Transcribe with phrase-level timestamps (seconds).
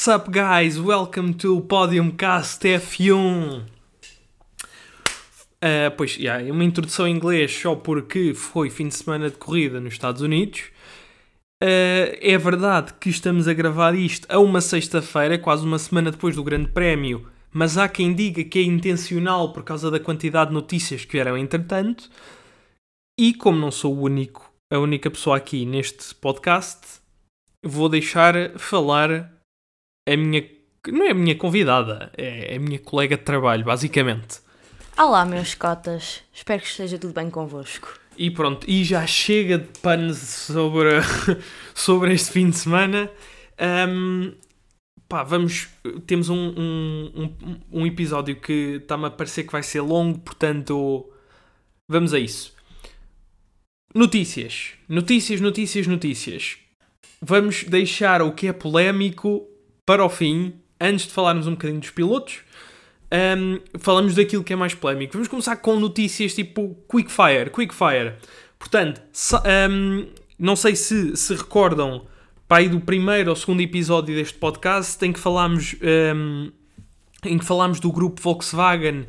[0.00, 0.78] What's up, guys?
[0.78, 3.62] Welcome to Podiumcast F1.
[5.62, 9.78] Uh, pois, yeah, uma introdução em inglês só porque foi fim de semana de corrida
[9.78, 10.70] nos Estados Unidos.
[11.62, 16.36] Uh, é verdade que estamos a gravar isto a uma sexta-feira, quase uma semana depois
[16.36, 20.54] do Grande Prémio, mas há quem diga que é intencional por causa da quantidade de
[20.54, 22.08] notícias que vieram entretanto.
[23.22, 27.02] E como não sou o único, a única pessoa aqui neste podcast,
[27.62, 29.30] vou deixar falar
[30.08, 30.42] a minha.
[30.88, 34.40] Não é a minha convidada, é a minha colega de trabalho, basicamente.
[34.96, 36.22] Olá, meus cotas.
[36.32, 37.92] Espero que esteja tudo bem convosco.
[38.16, 40.88] E pronto, e já chega de panos sobre,
[41.76, 43.10] sobre este fim de semana.
[43.86, 44.32] Um,
[45.06, 45.68] pá, vamos.
[46.06, 51.12] Temos um, um, um, um episódio que está-me a parecer que vai ser longo, portanto,
[51.86, 52.58] vamos a isso.
[53.94, 54.72] Notícias.
[54.88, 56.58] Notícias, notícias, notícias.
[57.20, 59.46] Vamos deixar o que é polémico
[59.84, 62.38] para o fim, antes de falarmos um bocadinho dos pilotos.
[63.12, 65.14] Um, falamos daquilo que é mais polémico.
[65.14, 67.50] Vamos começar com notícias tipo Quickfire.
[67.50, 68.14] Quickfire.
[68.58, 69.02] Portanto,
[69.68, 70.06] um,
[70.38, 72.06] não sei se se recordam
[72.46, 75.74] para aí do primeiro ou segundo episódio deste podcast em que falámos,
[76.14, 76.52] um,
[77.24, 79.06] em que falámos do grupo Volkswagen.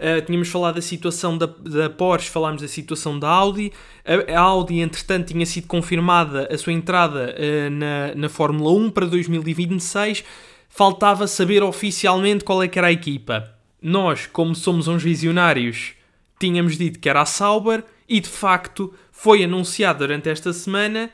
[0.00, 3.70] Uh, tínhamos falado da situação da, da Porsche, falámos da situação da Audi.
[4.02, 8.90] A, a, Audi, entretanto, tinha sido confirmada a sua entrada uh, na, na Fórmula 1
[8.90, 10.24] para 2026
[10.70, 13.52] faltava saber oficialmente qual é que era a equipa.
[13.82, 15.94] Nós, como somos uns visionários,
[16.38, 21.10] tínhamos dito que era a Sauber e de facto foi anunciado durante esta semana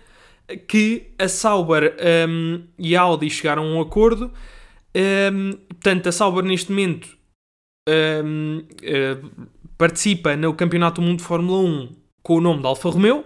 [0.69, 1.97] que a Sauber
[2.29, 4.31] um, e a Audi chegaram a um acordo.
[4.95, 7.16] Um, portanto, a Sauber neste momento
[7.89, 9.47] uh,
[9.79, 11.89] participa no Campeonato do Mundo de Fórmula 1
[12.23, 13.25] com o nome de Alfa Romeo.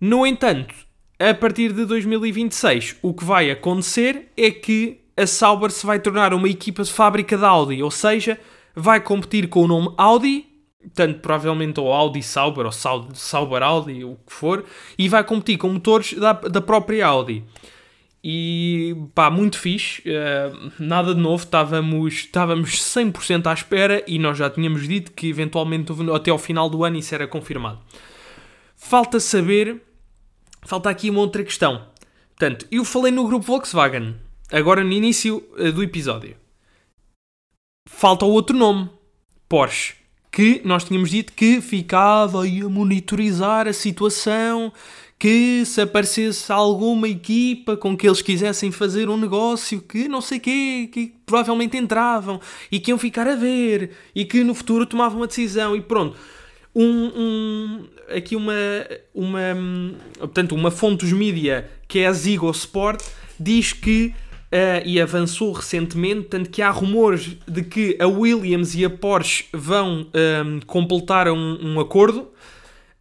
[0.00, 0.74] No entanto,
[1.18, 6.32] a partir de 2026, o que vai acontecer é que a Sauber se vai tornar
[6.32, 8.38] uma equipa de fábrica da Audi, ou seja,
[8.74, 10.46] vai competir com o nome Audi,
[10.94, 14.64] tanto provavelmente ou Audi Sauber ou Sauber Audi, o que for,
[14.98, 17.44] e vai competir com motores da, da própria Audi.
[18.22, 24.36] E pá, muito fixe, uh, nada de novo, estávamos, estávamos 100% à espera e nós
[24.36, 27.80] já tínhamos dito que eventualmente até ao final do ano isso era confirmado.
[28.76, 29.82] Falta saber,
[30.62, 31.86] falta aqui uma outra questão.
[32.36, 34.16] Portanto, eu falei no grupo Volkswagen,
[34.52, 36.36] agora no início uh, do episódio.
[37.88, 38.90] Falta o outro nome,
[39.48, 39.94] Porsche,
[40.30, 44.72] que nós tínhamos dito que ficava aí a monitorizar a situação,
[45.20, 50.40] que se aparecesse alguma equipa com que eles quisessem fazer um negócio que não sei
[50.40, 52.40] quê, que provavelmente entravam
[52.72, 56.16] e que iam ficar a ver e que no futuro tomavam uma decisão e pronto.
[56.74, 57.84] Um, um,
[58.16, 58.54] aqui uma,
[59.14, 59.40] uma,
[60.18, 63.02] portanto, uma fonte dos mídia que é a Zigo Sport
[63.38, 64.14] diz que
[64.50, 69.44] Uh, e avançou recentemente, tanto que há rumores de que a Williams e a Porsche
[69.52, 72.28] vão um, ehm, completar um, um acordo.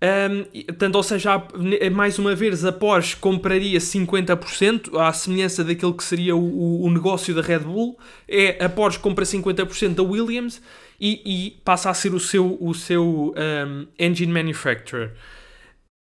[0.02, 1.44] Um, ou seja,
[1.92, 7.36] mais uma vez a Porsche compraria 50%, à semelhança daquilo que seria o, o, negócio
[7.36, 7.98] da Red Bull.
[8.28, 10.62] É a Porsche compra 50% da Williams
[11.00, 15.14] e, e, passa a ser o seu, o seu um, engine manufacturer.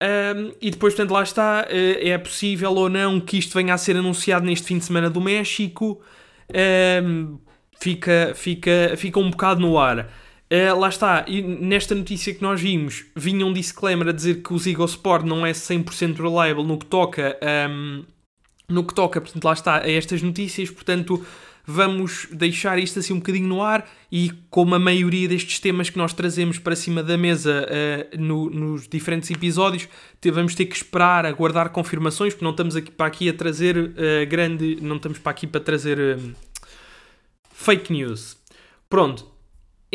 [0.01, 1.68] Um, e depois, portanto, lá está.
[1.69, 5.12] Uh, é possível ou não que isto venha a ser anunciado neste fim de semana
[5.12, 6.01] do México.
[7.78, 10.09] Fica, fica, fica um bocado no ar.
[10.51, 14.53] Uh, lá está, e nesta notícia que nós vimos, vinha um disclaimer a dizer que
[14.53, 17.35] o Zigo Sport não é 100% reliable no que toca,
[17.67, 18.03] um,
[18.69, 21.25] no que toca, portanto, lá está, a estas notícias, portanto,
[21.66, 25.97] vamos deixar isto assim um bocadinho no ar e como a maioria destes temas que
[25.97, 29.89] nós trazemos para cima da mesa uh, no, nos diferentes episódios,
[30.31, 33.94] vamos ter que esperar, aguardar confirmações, porque não estamos aqui para aqui a trazer uh,
[34.29, 36.19] grande, não estamos para aqui para trazer
[37.51, 38.38] fake news.
[38.88, 39.34] Pronto.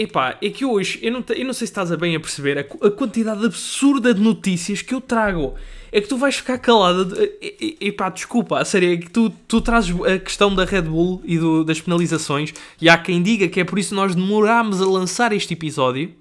[0.00, 2.56] Epá, é que hoje, eu não, eu não sei se estás a bem a perceber
[2.56, 5.54] a, a quantidade absurda de notícias que eu trago
[5.92, 7.14] é que tu vais ficar calada.
[7.42, 10.84] E, e, pá, desculpa, a sério, é que tu, tu trazes a questão da Red
[10.84, 14.14] Bull e do, das penalizações, e há quem diga que é por isso que nós
[14.14, 16.14] demorámos a lançar este episódio.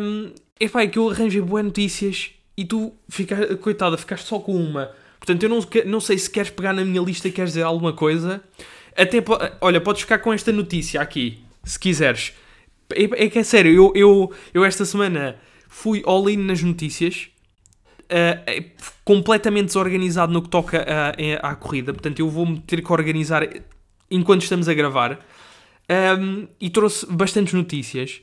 [0.00, 0.32] Um,
[0.72, 4.90] pá, é que eu arranjei boas notícias e tu, fica, coitada, ficaste só com uma.
[5.18, 7.92] Portanto, eu não, não sei se queres pegar na minha lista e queres dizer alguma
[7.92, 8.42] coisa.
[8.96, 9.22] Até,
[9.60, 12.32] olha, podes ficar com esta notícia aqui, se quiseres.
[12.90, 15.36] É, é que é sério, eu, eu, eu esta semana
[15.68, 17.28] fui all in nas notícias
[18.04, 18.64] uh,
[19.04, 20.84] completamente desorganizado no que toca
[21.42, 23.46] à, corrida, portanto eu vou-me ter que organizar
[24.10, 25.20] enquanto estamos a gravar.
[25.90, 28.20] Um, e trouxe bastantes notícias.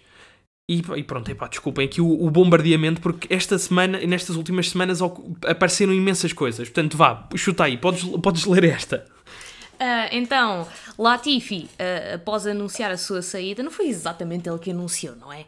[0.69, 5.00] E, e pronto, epá, desculpem aqui o, o, bombardeamento, porque esta semana, nestas últimas semanas,
[5.48, 6.69] apareceram imensas coisas.
[6.69, 9.06] Portanto, vá, chuta aí, podes, podes ler esta.
[9.75, 10.68] Uh, então,
[10.98, 15.45] Latifi, uh, após anunciar a sua saída, não foi exatamente ele que anunciou, não é?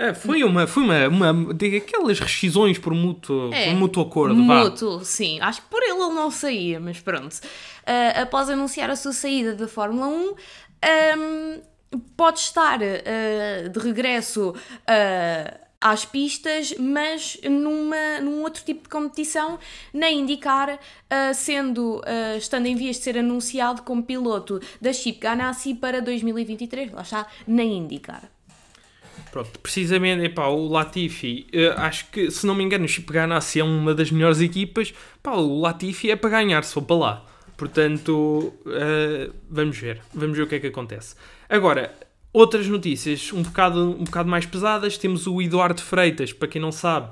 [0.00, 4.36] É, foi uma, foi uma, uma de aquelas rescisões por mútuo, é, por mútuo acordo.
[4.36, 5.04] Mútuo, vá.
[5.04, 5.40] sim.
[5.40, 7.34] Acho que por ele ele não saía, mas pronto.
[7.34, 10.34] Uh, após anunciar a sua saída da Fórmula 1,
[11.18, 11.60] um,
[12.16, 14.54] pode estar de regresso
[15.80, 19.58] às pistas, mas numa, num outro tipo de competição,
[19.92, 22.02] na IndyCar, uh, sendo,
[22.36, 27.26] estando em vias de ser anunciado como piloto da Chip Ganassi para 2023, lá está,
[27.46, 28.30] na IndyCar.
[29.30, 31.46] Pronto, precisamente, epá, o Latifi,
[31.76, 34.92] acho que, se não me engano, o Chip Ganassi é uma das melhores equipas,
[35.22, 37.26] pá, o Latifi é para ganhar, se for para lá.
[37.58, 40.00] Portanto, uh, vamos ver.
[40.14, 41.16] Vamos ver o que é que acontece.
[41.48, 41.92] Agora,
[42.38, 44.96] outras notícias um bocado, um bocado mais pesadas.
[44.96, 47.08] Temos o Eduardo Freitas, para quem não sabe.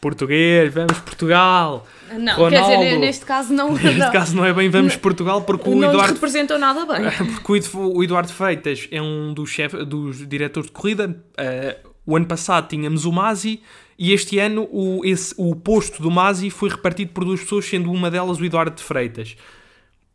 [0.00, 1.86] Português, vamos Portugal.
[2.12, 2.50] Não, Ronaldo.
[2.50, 3.72] quer dizer, neste caso não.
[3.76, 4.12] Neste não.
[4.12, 6.08] caso não é bem vamos Portugal porque o não Eduardo.
[6.08, 7.10] Não representou nada bem.
[7.42, 11.08] Porque o Eduardo Freitas é um dos, chef, dos diretores de corrida.
[11.08, 13.60] Uh, o ano passado tínhamos o Masi
[13.98, 17.90] e este ano o, esse, o posto do Masi foi repartido por duas pessoas, sendo
[17.90, 19.36] uma delas o Eduardo de Freitas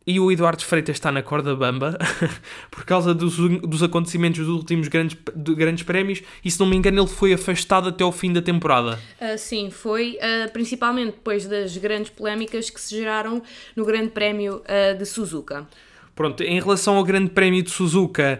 [0.06, 1.98] e o Eduardo Freitas está na corda bamba
[2.70, 7.00] por causa dos, dos acontecimentos dos últimos grandes, grandes prémios e se não me engano
[7.00, 8.98] ele foi afastado até ao fim da temporada.
[9.20, 13.42] Uh, sim, foi uh, principalmente depois das grandes polémicas que se geraram
[13.76, 15.66] no Grande Prémio uh, de Suzuka.
[16.14, 18.38] Pronto, em relação ao Grande Prémio de Suzuka,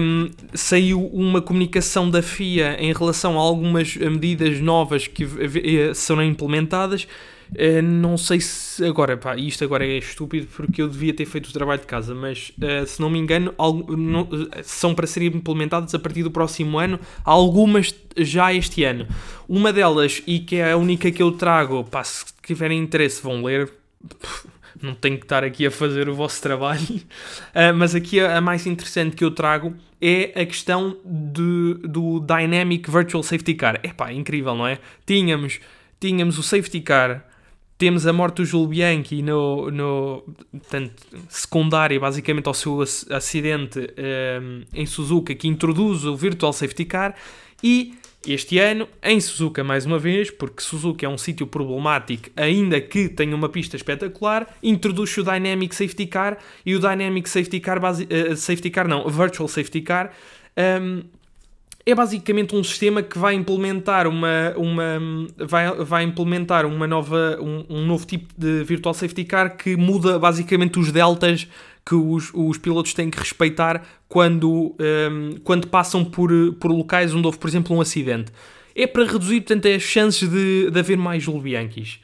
[0.00, 5.26] um, saiu uma comunicação da FIA em relação a algumas medidas novas que
[5.94, 7.06] serão implementadas
[7.52, 8.84] Uh, não sei se.
[8.84, 12.14] Agora, pá, isto agora é estúpido porque eu devia ter feito o trabalho de casa,
[12.14, 14.28] mas uh, se não me engano, algo, não,
[14.62, 19.06] são para serem implementadas a partir do próximo ano, algumas já este ano.
[19.48, 23.42] Uma delas, e que é a única que eu trago, pá, se tiverem interesse, vão
[23.42, 23.70] ler.
[24.80, 28.40] Não tenho que estar aqui a fazer o vosso trabalho, uh, mas aqui a, a,
[28.40, 33.78] mais interessante que eu trago é a questão de, do Dynamic Virtual Safety Car.
[33.82, 34.78] É pá, incrível, não é?
[35.06, 35.60] Tínhamos,
[36.00, 37.24] tínhamos o Safety Car
[37.82, 43.84] temos a morte do Jules Bianchi no, no portanto, secundária basicamente ao seu acidente um,
[43.96, 47.12] ehm, em Suzuka que introduz o Virtual Safety Car.
[47.60, 47.94] E
[48.24, 53.08] este ano em Suzuka mais uma vez, porque Suzuka é um sítio problemático ainda que
[53.08, 56.38] tenha uma pista espetacular, introduz o Dynamic Safety Car.
[56.64, 60.12] E o Dynamic Safety Car, base, uh, safety car não, Virtual Safety Car
[60.56, 61.00] um, ehm,
[61.84, 65.00] é basicamente um sistema que vai implementar uma, uma
[65.36, 70.18] vai, vai implementar uma nova um, um, novo tipo de virtual safety car que muda
[70.18, 71.48] basicamente os deltas
[71.84, 76.30] que os, os pilotos têm que respeitar quando, um, quando passam por,
[76.60, 78.30] por locais onde houve, por exemplo, um acidente.
[78.74, 81.98] É para reduzir, portanto, as chances de, de haver mais Jules.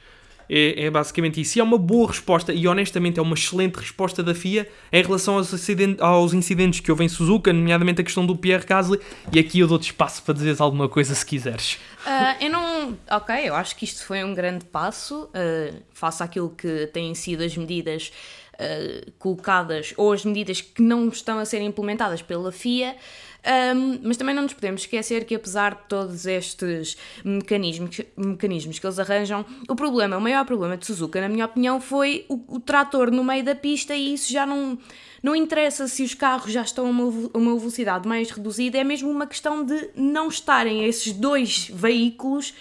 [0.48, 1.58] É, é, basicamente isso.
[1.58, 5.36] E é uma boa resposta, e honestamente é uma excelente resposta da FIA em relação
[5.36, 5.52] aos,
[6.00, 8.98] aos incidentes que houve em Suzuka, nomeadamente a questão do Pierre Gasly.
[9.32, 11.74] E aqui eu dou-te espaço para dizeres alguma coisa se quiseres.
[12.06, 12.98] Uh, eu não.
[13.10, 17.42] Ok, eu acho que isto foi um grande passo, uh, face àquilo que têm sido
[17.42, 18.12] as medidas.
[18.60, 22.96] Uh, colocadas ou as medidas que não estão a ser implementadas pela FIA,
[23.46, 28.86] um, mas também não nos podemos esquecer que, apesar de todos estes mecanismos, mecanismos que
[28.86, 32.60] eles arranjam, o problema, o maior problema de Suzuka, na minha opinião, foi o, o
[32.60, 34.78] trator no meio da pista e isso já não.
[35.20, 39.10] Não interessa se os carros já estão a uma, uma velocidade mais reduzida, é mesmo
[39.10, 42.54] uma questão de não estarem esses dois veículos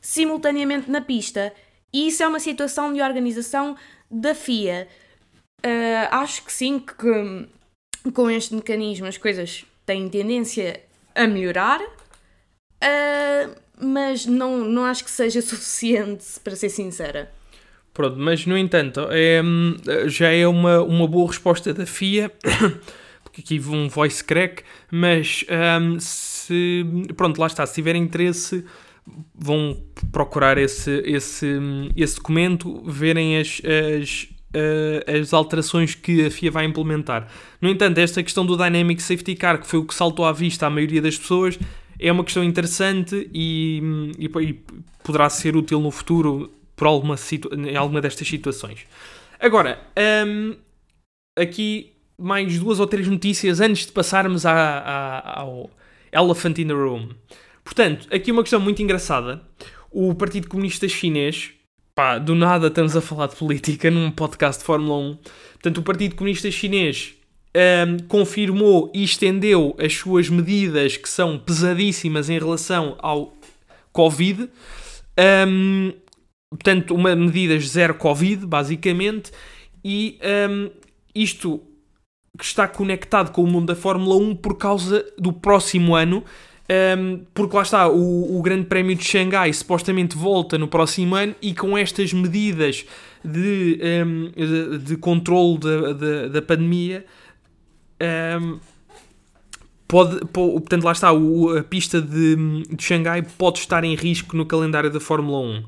[0.00, 1.52] simultaneamente na pista.
[1.92, 3.76] E isso é uma situação de organização
[4.10, 4.88] da FIA.
[5.64, 10.80] Uh, acho que sim, que com este mecanismo as coisas têm tendência
[11.14, 17.30] a melhorar, uh, mas não, não acho que seja suficiente, para ser sincera.
[17.94, 19.42] Pronto, mas no entanto, é,
[20.08, 22.30] já é uma, uma boa resposta da FIA,
[23.22, 25.44] porque aqui um voice crack, mas
[25.80, 26.84] um, se,
[27.16, 28.64] pronto, lá está, se tiverem interesse,
[29.34, 31.60] vão procurar esse, esse,
[31.94, 33.60] esse documento, verem as,
[34.00, 37.28] as uh, as alterações que a FIA vai implementar.
[37.60, 40.66] No entanto, esta questão do Dynamic Safety Car, que foi o que saltou à vista
[40.66, 41.58] à maioria das pessoas,
[41.98, 43.82] é uma questão interessante e,
[44.18, 44.52] e, e
[45.02, 47.16] poderá ser útil no futuro por alguma
[47.52, 48.80] em alguma destas situações.
[49.38, 49.80] Agora,
[50.26, 50.56] um,
[51.36, 55.70] aqui mais duas ou três notícias antes de passarmos à, à, ao
[56.12, 57.10] Elephant in the Room.
[57.64, 59.42] Portanto, aqui uma questão muito engraçada.
[59.90, 61.52] O Partido Comunista Chinês
[61.94, 65.18] pá, do nada estamos a falar de política num podcast de Fórmula 1.
[65.52, 67.14] Portanto, o Partido Comunista Chinês
[67.54, 73.34] um, confirmou e estendeu as suas medidas que são pesadíssimas em relação ao
[73.92, 74.48] Covid.
[75.48, 75.92] Um,
[76.50, 79.30] portanto, uma medidas zero Covid, basicamente,
[79.84, 80.18] e
[80.48, 80.70] um,
[81.14, 81.60] isto
[82.38, 86.24] que está conectado com o mundo da Fórmula 1 por causa do próximo ano,
[86.96, 91.34] um, porque lá está, o, o Grande Prémio de Xangai supostamente volta no próximo ano
[91.42, 92.86] e com estas medidas
[93.24, 97.04] de, um, de, de controle da, da, da pandemia.
[98.40, 98.58] Um,
[99.88, 102.36] pode, pode, portanto, lá está, o, a pista de,
[102.70, 105.64] de Xangai pode estar em risco no calendário da Fórmula 1.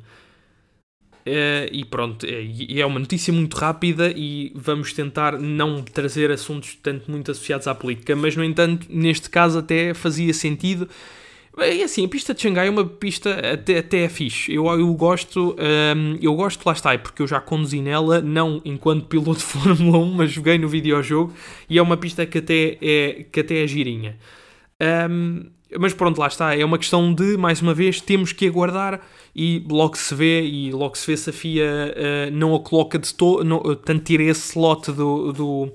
[1.26, 2.47] Uh, e pronto, é,
[2.78, 7.75] é uma notícia muito rápida e vamos tentar não trazer assuntos tanto muito associados à
[7.75, 10.87] política, mas no entanto, neste caso até fazia sentido.
[11.57, 14.52] E assim, a pista de Xangai é uma pista até, até é fixe.
[14.52, 18.61] Eu, eu gosto, um, ehm, eu gosto, lá está, porque eu já conduzi nela, não
[18.64, 21.33] enquanto piloto de Fórmula 1, mas joguei no videojogo
[21.71, 24.19] e é uma pista que até é, que até é girinha.
[24.81, 26.57] Um, ehm, mas pronto, lá está.
[26.57, 29.00] É uma questão de, mais uma vez, temos que aguardar
[29.35, 32.99] e logo se vê, e logo se vê se a FIA uh, não a coloca
[32.99, 35.73] de todo, não, tanto tira esse slot do, do,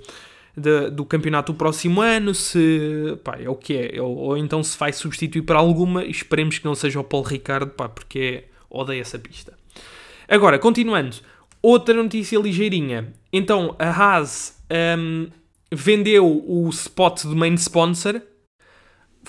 [0.55, 4.63] de, do campeonato do próximo ano, se pá, é o que é, ou, ou, então
[4.63, 8.43] se vai substituir para alguma, esperemos que não seja o Paulo Ricardo, pá, porque é,
[8.69, 9.53] odeio essa pista.
[10.27, 11.17] Agora, continuando,
[11.61, 13.13] outra notícia ligeirinha.
[13.33, 14.61] Então, a Haas
[14.97, 15.27] um,
[15.71, 18.21] vendeu o spot do main sponsor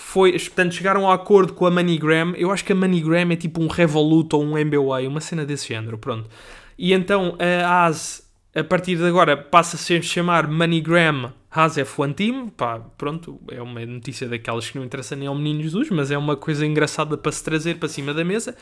[0.00, 2.34] foi, portanto, chegaram a acordo com a MoneyGram.
[2.34, 5.68] Eu acho que a MoneyGram é tipo um Revolut ou um MBWay, uma cena desse
[5.68, 6.28] género, pronto.
[6.76, 12.14] E então a AS, a partir de agora, passa a se chamar MoneyGram AS F1
[12.14, 12.48] Team.
[12.48, 16.16] Pá, pronto, é uma notícia daquelas que não interessa nem ao menino Jesus, mas é
[16.16, 18.56] uma coisa engraçada para se trazer para cima da mesa.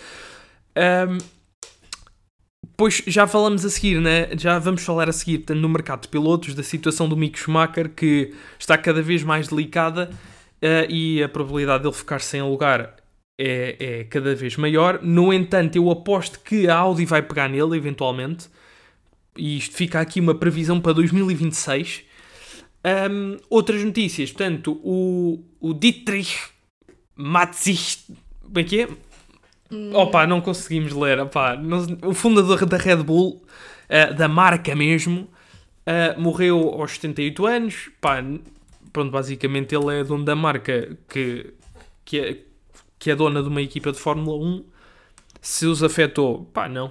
[0.77, 1.19] Um,
[2.77, 4.29] Pois já falamos a seguir, né?
[4.37, 7.89] já vamos falar a seguir portanto, no mercado de pilotos, da situação do Mick Schumacher,
[7.89, 10.11] que está cada vez mais delicada
[10.63, 12.97] uh, e a probabilidade dele ficar sem lugar
[13.39, 15.01] é, é cada vez maior.
[15.03, 18.49] No entanto, eu aposto que a Audi vai pegar nele eventualmente.
[19.37, 22.03] E isto fica aqui uma previsão para 2026.
[23.11, 26.37] Um, outras notícias, portanto, o, o Dietrich
[27.15, 28.05] Matzich.
[28.43, 28.89] Como é que é?
[29.71, 29.95] Hum.
[29.95, 31.21] Opa, não conseguimos ler.
[31.21, 33.43] Opa, não, o fundador da Red Bull,
[33.89, 35.29] uh, da marca mesmo,
[35.87, 37.91] uh, morreu aos 78 anos.
[38.01, 38.23] Pá,
[38.99, 41.55] pronto, basicamente ele é dono da marca que,
[42.05, 42.37] que, é,
[42.99, 44.65] que é dona de uma equipa de Fórmula 1.
[45.41, 46.91] Se os afetou, pá, não.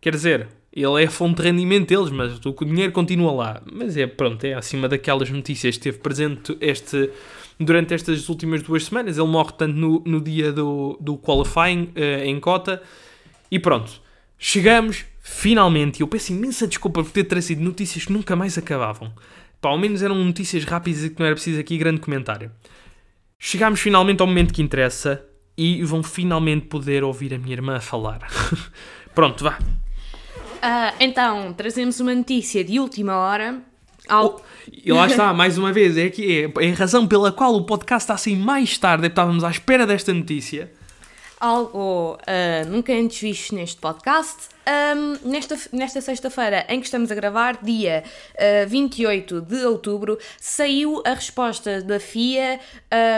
[0.00, 3.62] Quer dizer, ele é a fonte de rendimento deles, mas o dinheiro continua lá.
[3.70, 7.10] Mas é, pronto, é acima daquelas notícias que esteve presente este,
[7.60, 9.18] durante estas últimas duas semanas.
[9.18, 12.82] Ele morre tanto no, no dia do, do qualifying uh, em cota.
[13.50, 14.00] E pronto,
[14.38, 16.00] chegamos finalmente.
[16.00, 19.12] Eu peço imensa desculpa por ter trazido notícias que nunca mais acabavam.
[19.64, 22.52] Pá, ao menos eram notícias rápidas e que não era preciso aqui grande comentário.
[23.38, 25.24] Chegámos finalmente ao momento que interessa
[25.56, 28.28] e vão finalmente poder ouvir a minha irmã falar.
[29.14, 29.58] Pronto, vá.
[29.58, 33.62] Uh, então, trazemos uma notícia de última hora.
[34.06, 34.36] Ao...
[34.36, 34.40] Oh,
[34.70, 37.64] e lá está, mais uma vez, é, que é, é a razão pela qual o
[37.64, 40.70] podcast está assim mais tarde, é estávamos à espera desta notícia
[41.44, 44.53] algo uh, nunca antes visto neste podcast.
[44.66, 48.02] Um, nesta nesta sexta-feira em que estamos a gravar, dia
[48.34, 52.58] uh, 28 de outubro, saiu a resposta da FIA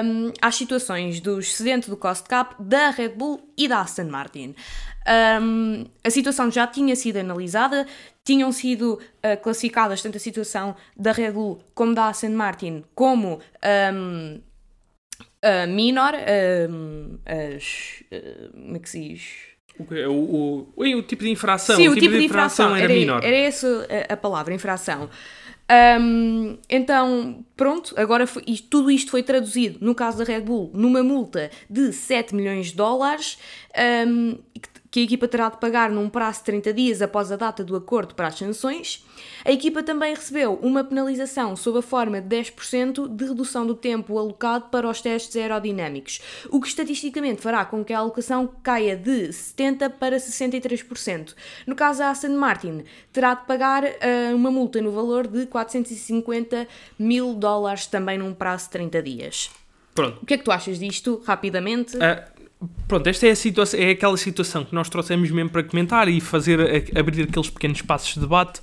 [0.04, 4.56] um, às situações do excedente do cost cap da Red Bull e da Aston Martin.
[5.40, 7.86] Um, a situação já tinha sido analisada,
[8.24, 13.34] tinham sido uh, classificadas tanto a situação da Red Bull como da Aston Martin como
[13.34, 14.42] uh,
[15.68, 16.12] minor,
[17.24, 18.02] as.
[18.10, 19.55] Uh, como é que se diz?
[19.78, 21.76] O, o, o, o, tipo de infração.
[21.76, 23.24] Sim, o, tipo, tipo de, infração, infração, era, era menor.
[23.24, 25.08] Era essa a, a palavra, infração.
[26.00, 30.70] Um, então, pronto, agora foi, isto, tudo isto foi traduzido, no caso da Red Bull,
[30.72, 33.36] numa multa de 7 milhões de dólares,
[34.06, 37.36] um, que que a equipa terá de pagar num prazo de 30 dias após a
[37.36, 39.04] data do acordo para as sanções.
[39.44, 44.16] A equipa também recebeu uma penalização sob a forma de 10% de redução do tempo
[44.16, 49.28] alocado para os testes aerodinâmicos, o que estatisticamente fará com que a alocação caia de
[49.28, 51.34] 70% para 63%.
[51.66, 56.66] No caso da Aston Martin, terá de pagar uh, uma multa no valor de 450
[56.98, 59.50] mil dólares também num prazo de 30 dias.
[59.94, 60.22] Pronto.
[60.22, 61.98] O que é que tu achas disto, rapidamente?
[61.98, 62.35] Uh
[62.86, 66.20] Pronto, esta é, a situação, é aquela situação que nós trouxemos mesmo para comentar e
[66.20, 68.60] fazer abrir aqueles pequenos passos de debate.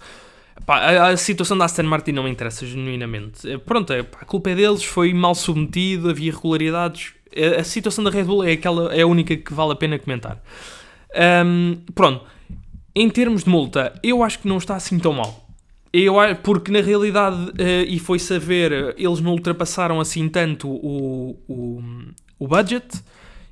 [0.66, 3.50] Pá, a, a, situação da Aston Martin não me interessa genuinamente.
[3.50, 7.14] Eh, pronto, é, a culpa é deles, foi mal submetido, havia irregularidades.
[7.36, 9.76] A, eh, a, situação da Red Bull é, aquela, é a única que vale a
[9.76, 10.42] pena comentar.
[11.46, 12.24] Um, pronto,
[12.96, 15.44] em termos de multa, eu acho que não está assim tão mal.
[15.92, 21.40] Eu, porque na realidade, eh, e foi saber, eh, eles não ultrapassaram assim tanto o,
[21.48, 21.84] o,
[22.40, 22.86] o budget.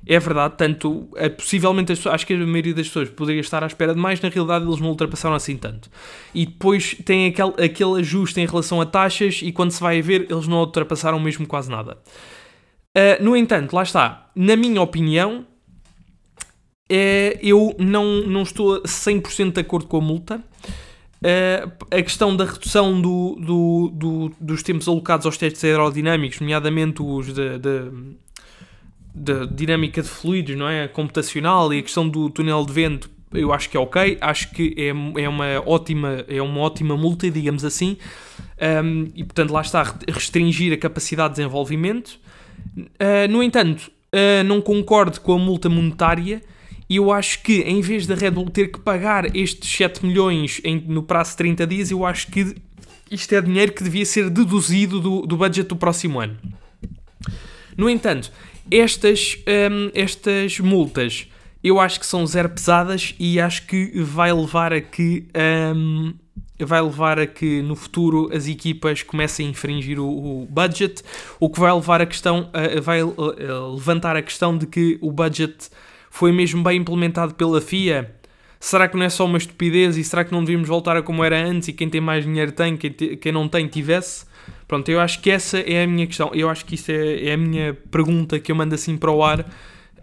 [0.04, 3.94] É verdade, tanto, eh, possivelmente, acho que a maioria das pessoas poderia estar à espera
[3.94, 5.88] de mais, na realidade eles não ultrapassaram assim tanto.
[6.34, 10.02] E depois tem aquele, aquele ajuste em relação a taxas e quando se vai a
[10.02, 11.98] ver, eles não ultrapassaram mesmo quase nada.
[12.96, 15.46] Uh, no entanto, lá está, na minha opinião,
[16.90, 20.42] eh, eu não, não estou 100% de acordo com a multa.
[21.24, 27.00] Uh, a questão da redução do, do- do- dos tempos alocados aos testes aerodinâmicos, nomeadamente
[27.00, 28.16] os de, de-
[29.14, 30.88] da dinâmica de fluidos, não é?
[30.88, 34.18] Computacional e a questão do túnel de vento, eu acho que é ok.
[34.20, 34.88] Acho que é,
[35.22, 37.96] é, uma, ótima, é uma ótima multa, digamos assim.
[38.84, 42.18] Um, e portanto, lá está, re- restringir a capacidade de desenvolvimento.
[42.78, 46.40] Uh, no entanto, uh, não concordo com a multa monetária
[46.88, 50.60] e eu acho que em vez da Red Bull ter que pagar estes 7 milhões
[50.64, 52.54] em- no prazo de 30 dias, eu acho que
[53.10, 56.36] isto é dinheiro que devia ser deduzido do, do budget do próximo ano.
[57.76, 58.30] No entanto,
[58.70, 59.38] estas,
[59.70, 61.28] hum, estas multas
[61.62, 65.28] eu acho que são zero pesadas e acho que vai levar a que
[65.76, 66.12] hum,
[66.58, 71.02] vai levar a que no futuro as equipas comecem a infringir o, o budget,
[71.38, 72.50] o que vai levar a questão
[72.82, 73.00] vai
[73.74, 75.70] levantar a questão de que o budget
[76.10, 78.14] foi mesmo bem implementado pela FIA.
[78.64, 81.24] Será que não é só uma estupidez e será que não devíamos voltar a como
[81.24, 84.24] era antes e quem tem mais dinheiro tem, quem, te- quem não tem tivesse?
[84.68, 86.30] Pronto, eu acho que essa é a minha questão.
[86.32, 89.20] Eu acho que isso é, é a minha pergunta que eu mando assim para o
[89.24, 89.40] ar.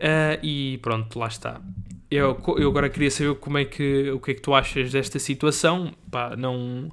[0.01, 1.61] ah, e pronto, lá está.
[2.11, 5.19] Eu, eu agora queria saber como é que, o que é que tu achas desta
[5.19, 5.93] situação.
[6.11, 6.91] Pá, não...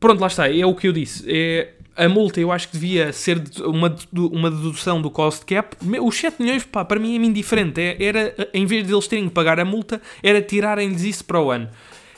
[0.00, 0.48] Pronto, lá está.
[0.50, 1.22] É o que eu disse.
[1.28, 5.76] É, a multa eu acho que devia ser uma, uma dedução do cost cap.
[6.00, 7.80] Os 7 milhões, pá, para mim é indiferente.
[7.80, 11.40] É- Era, em vez de eles terem que pagar a multa, era tirarem-lhes isso para
[11.40, 11.68] o ano.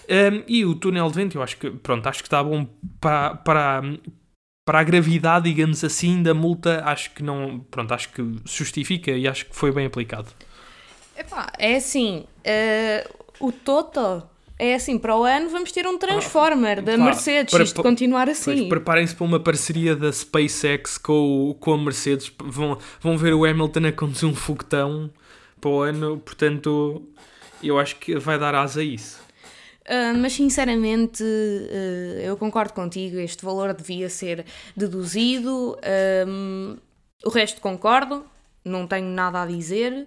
[0.09, 2.67] Um, e o túnel de vento, eu acho que, pronto, acho que está bom
[3.01, 3.83] para, para,
[4.67, 6.83] para a gravidade, digamos assim, da multa.
[6.85, 10.29] Acho que não, pronto, acho que justifica e acho que foi bem aplicado.
[11.17, 13.09] Epá, é assim, eh,
[13.39, 14.23] o Toto
[14.61, 17.83] é assim, para o ano vamos ter um Transformer da Claro, Mercedes, para- se isto
[17.83, 18.69] continuar assim.
[18.69, 22.31] Preparem-se para uma parceria da SpaceX com, com a Mercedes.
[22.39, 25.11] Vão, vão ver o Hamilton a conduzir um foguetão
[25.61, 27.03] para o ano, portanto,
[27.63, 29.21] eu acho que vai dar asa a isso.
[29.87, 34.45] Uh, mas sinceramente, uh, eu concordo contigo, este valor devia ser
[34.77, 35.77] deduzido.
[36.27, 36.77] Um,
[37.25, 38.25] o resto concordo,
[38.65, 40.07] não tenho nada a dizer.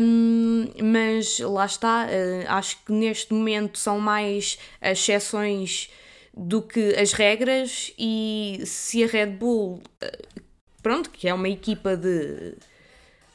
[0.00, 5.90] Um, mas lá está, uh, acho que neste momento são mais as exceções
[6.34, 10.42] do que as regras, e se a Red Bull, uh,
[10.82, 12.54] pronto, que é uma equipa de,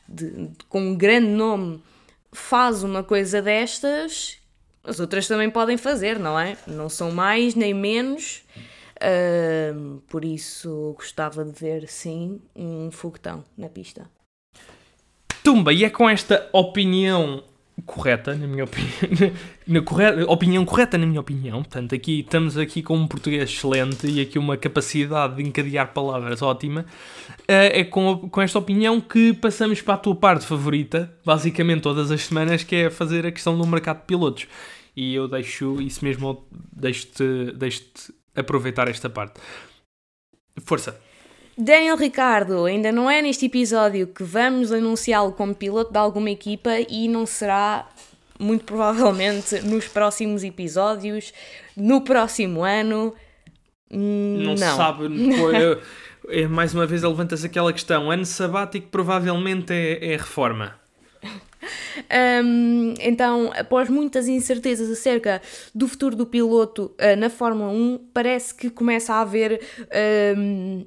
[0.08, 1.84] de- com um grande nome,
[2.32, 4.39] faz uma coisa destas,
[4.84, 6.58] as outras também podem fazer, não é?
[6.65, 8.41] Não são mais nem menos.
[8.99, 14.10] Ahm, por isso gostava de ver sim um foguetão na pista.
[15.47, 17.41] Tumba, e é com esta opinião
[17.86, 19.31] correta, na minha opinião,
[19.65, 24.05] na corre- opinião correta, na minha opinião, portanto, aqui estamos aqui com um português excelente
[24.07, 26.86] e aqui uma capacidade de encadear palavras ótima,
[27.47, 32.12] eh, é com, com esta opinião que passamos para a tua parte favorita, basicamente todas
[32.12, 34.47] as semanas, que é fazer a questão do mercado de pilotos.
[34.97, 37.83] E eu deixo isso mesmo, deixo-te deixo
[38.36, 39.39] aproveitar esta parte.
[40.65, 40.99] Força!
[41.57, 46.71] Daniel Ricardo ainda não é neste episódio que vamos anunciá-lo como piloto de alguma equipa
[46.87, 47.89] e não será
[48.39, 51.33] muito provavelmente nos próximos episódios,
[51.75, 53.13] no próximo ano.
[53.89, 55.07] Hum, não, se sabe.
[56.29, 58.11] é, mais uma vez levanta-se aquela questão.
[58.11, 60.75] Ano sabático provavelmente é, é reforma.
[62.45, 65.41] Um, então, após muitas incertezas acerca
[65.73, 69.59] do futuro do piloto uh, na Fórmula 1, parece que começa a haver
[70.37, 70.85] um,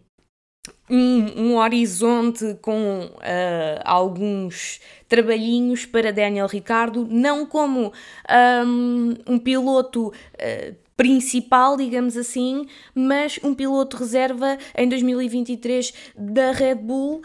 [0.90, 7.92] um, um horizonte com uh, alguns trabalhinhos para Daniel Ricardo, não como
[8.66, 10.08] um, um piloto.
[10.08, 17.22] uh, principal, digamos assim, mas um piloto reserva em 2023 da Red Bull,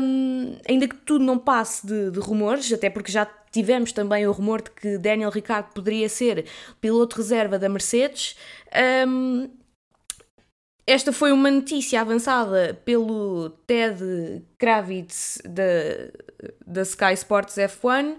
[0.00, 4.32] um, ainda que tudo não passe de, de rumores, até porque já tivemos também o
[4.32, 6.44] rumor de que Daniel Ricciardo poderia ser
[6.80, 8.36] piloto reserva da Mercedes.
[9.08, 9.48] Um,
[10.86, 18.16] esta foi uma notícia avançada pelo Ted Kravitz da, da Sky Sports F1.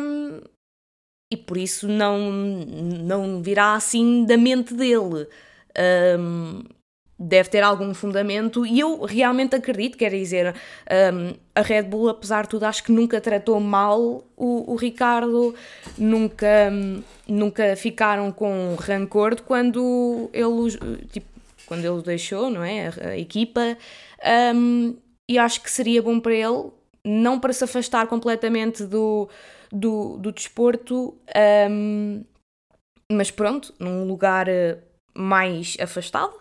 [0.00, 0.40] Um,
[1.32, 5.28] e por isso não, não virá assim da mente dele.
[6.18, 6.64] Um,
[7.18, 10.54] deve ter algum fundamento e eu realmente acredito, quer dizer,
[11.14, 15.54] um, a Red Bull, apesar de tudo, acho que nunca tratou mal o, o Ricardo,
[15.96, 16.72] nunca,
[17.28, 21.31] nunca ficaram com rancor quando ele, tipo,
[21.72, 23.78] quando ele deixou, não é, a, a equipa,
[24.54, 24.94] um,
[25.26, 26.70] e acho que seria bom para ele,
[27.02, 29.26] não para se afastar completamente do,
[29.72, 31.16] do, do desporto,
[31.70, 32.22] um,
[33.10, 34.80] mas pronto, num lugar eh,
[35.14, 36.34] mais afastado.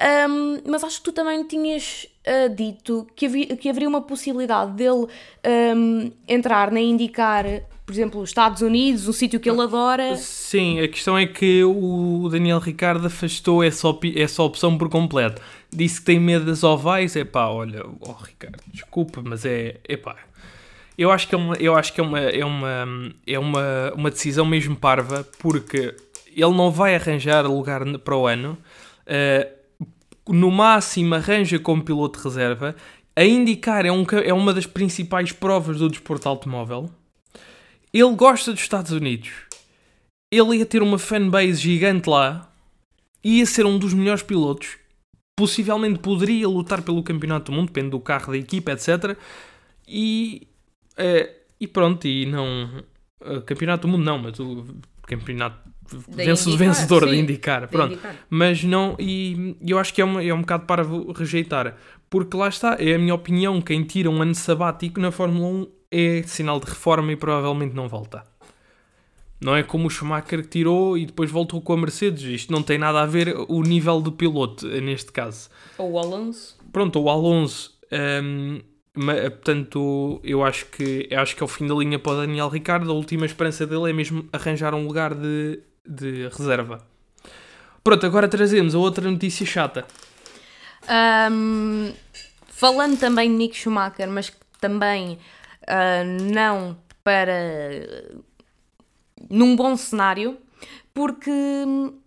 [0.00, 4.72] Um, mas acho que tu também tinhas uh, dito que, havia, que haveria uma possibilidade
[4.72, 5.06] dele
[5.76, 7.44] um, entrar nem indicar,
[7.84, 10.16] por exemplo, os Estados Unidos, um sítio que ele adora.
[10.16, 15.42] Sim, a questão é que o Daniel Ricardo afastou essa, essa opção por completo.
[15.70, 17.14] Disse que tem medo das ovais.
[17.14, 20.16] É pá, olha, oh Ricardo, desculpa, mas é, é pá.
[20.96, 24.10] Eu acho que é uma, eu acho que é uma, é uma, é uma, uma
[24.10, 25.94] decisão mesmo parva, porque
[26.34, 28.56] ele não vai arranjar lugar para o ano.
[29.06, 29.64] Uh,
[30.32, 32.74] no máximo arranja como piloto de reserva.
[33.14, 36.90] A indicar é, um, é uma das principais provas do desporto automóvel.
[37.94, 39.30] Ele gosta dos Estados Unidos.
[40.32, 42.52] Ele ia ter uma fanbase gigante lá.
[43.22, 44.76] Ia ser um dos melhores pilotos.
[45.36, 49.16] Possivelmente poderia lutar pelo campeonato do mundo, depende do carro da equipa, etc.
[49.86, 50.48] E,
[50.96, 52.84] é, e pronto, e não.
[53.20, 54.66] Uh, campeonato do mundo não, mas o
[55.06, 55.56] campeonato
[56.08, 57.90] vencedor, vencedor de indicar, pronto.
[57.90, 58.16] De indicar.
[58.28, 60.82] Mas não, e eu acho que é, uma, é um bocado para
[61.16, 61.76] rejeitar,
[62.10, 65.66] porque lá está, é a minha opinião, quem tira um ano sabático na Fórmula 1
[65.90, 68.24] é sinal de reforma e provavelmente não volta.
[69.40, 72.22] Não é como o Schumacher que tirou e depois voltou com a Mercedes.
[72.22, 75.50] Isto não tem nada a ver o nível do piloto, neste caso.
[75.76, 76.56] Ou o Alonso.
[76.72, 77.78] Pronto, o Alonso.
[77.92, 78.60] Um,
[78.94, 82.48] portanto, eu acho que, eu acho que é o fim da linha para o Daniel
[82.48, 82.90] Ricardo.
[82.90, 86.86] A última esperança dele é mesmo arranjar um lugar de de reserva.
[87.82, 89.86] Pronto, agora trazemos a outra notícia chata.
[91.30, 91.92] Um,
[92.48, 95.18] falando também de Mick Schumacher, mas também
[95.68, 98.22] uh, não para
[99.30, 100.38] num bom cenário,
[100.92, 101.30] porque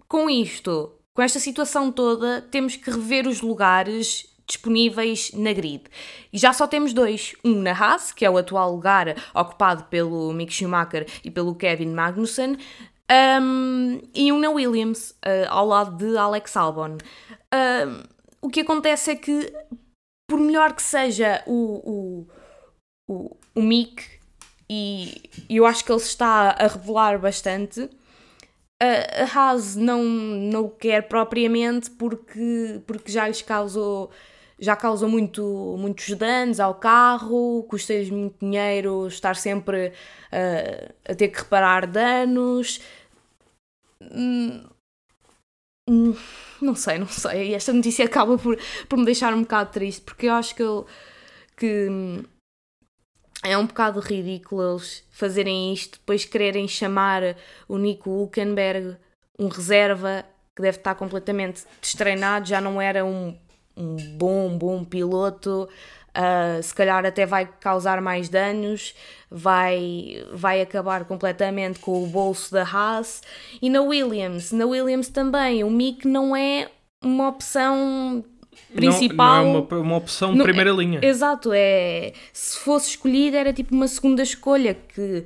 [0.07, 5.83] com isto, com esta situação toda, temos que rever os lugares disponíveis na grid.
[6.31, 10.31] E já só temos dois, um na Haas, que é o atual lugar ocupado pelo
[10.31, 12.57] Mick Schumacher e pelo Kevin Magnussen,
[13.41, 16.97] um, e um na Williams, uh, ao lado de Alex Albon.
[17.53, 18.07] Uh,
[18.41, 19.53] o que acontece é que,
[20.29, 22.27] por melhor que seja o,
[23.07, 24.03] o, o, o Mick,
[24.69, 27.89] e eu acho que ele está a revelar bastante,
[28.79, 34.11] a Haas não, não o quer propriamente porque, porque já lhes causou
[34.59, 41.27] já causou muito, muitos danos ao carro, custa-lhes muito dinheiro estar sempre uh, a ter
[41.27, 42.81] que reparar danos.
[44.01, 44.63] Hum,
[45.87, 46.15] hum,
[46.61, 47.53] não sei, não sei.
[47.53, 48.57] Esta notícia acaba por,
[48.89, 50.87] por me deixar um bocado triste porque eu acho que, eu,
[51.55, 52.23] que hum,
[53.43, 57.35] é um bocado ridículo eles fazerem isto, depois quererem chamar
[57.67, 58.97] o Nico Hulkenberg
[59.39, 63.37] um reserva que deve estar completamente destreinado, já não era um
[63.77, 65.69] um bom, bom piloto,
[66.17, 68.95] uh, se calhar até vai causar mais danos,
[69.29, 73.21] vai, vai acabar completamente com o bolso da Haas.
[73.61, 76.69] E na Williams, na Williams também, o Mick não é
[77.03, 78.25] uma opção
[78.73, 79.43] principal.
[79.43, 80.99] Não, não é uma, uma opção de primeira é, linha.
[81.01, 82.13] Exato, é.
[82.33, 85.25] Se fosse escolhido, era tipo uma segunda escolha que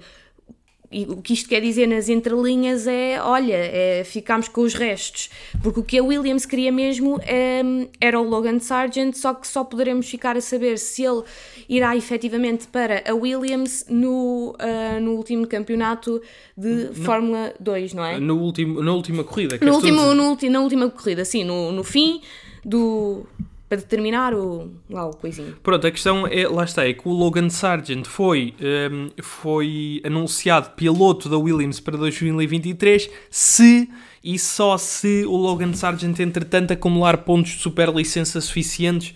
[0.91, 5.29] e o que isto quer dizer nas entrelinhas é, olha, é, ficámos com os restos.
[5.63, 7.61] Porque o que a Williams queria mesmo é,
[8.01, 11.23] era o Logan Sargent, só que só poderemos ficar a saber se ele
[11.69, 16.21] irá efetivamente para a Williams no, uh, no último campeonato
[16.57, 18.19] de no, Fórmula 2, não é?
[18.19, 19.57] No último, na última corrida.
[19.61, 22.21] No último, no, na última corrida, sim, no, no fim
[22.63, 23.25] do
[23.71, 25.55] para determinar o, lá, o coisinho.
[25.63, 28.53] Pronto, a questão é, lá está, é que o Logan Sargent foi,
[28.91, 33.89] um, foi anunciado piloto da Williams para 2023 se
[34.21, 39.15] e só se o Logan Sargent entretanto acumular pontos de superlicença suficientes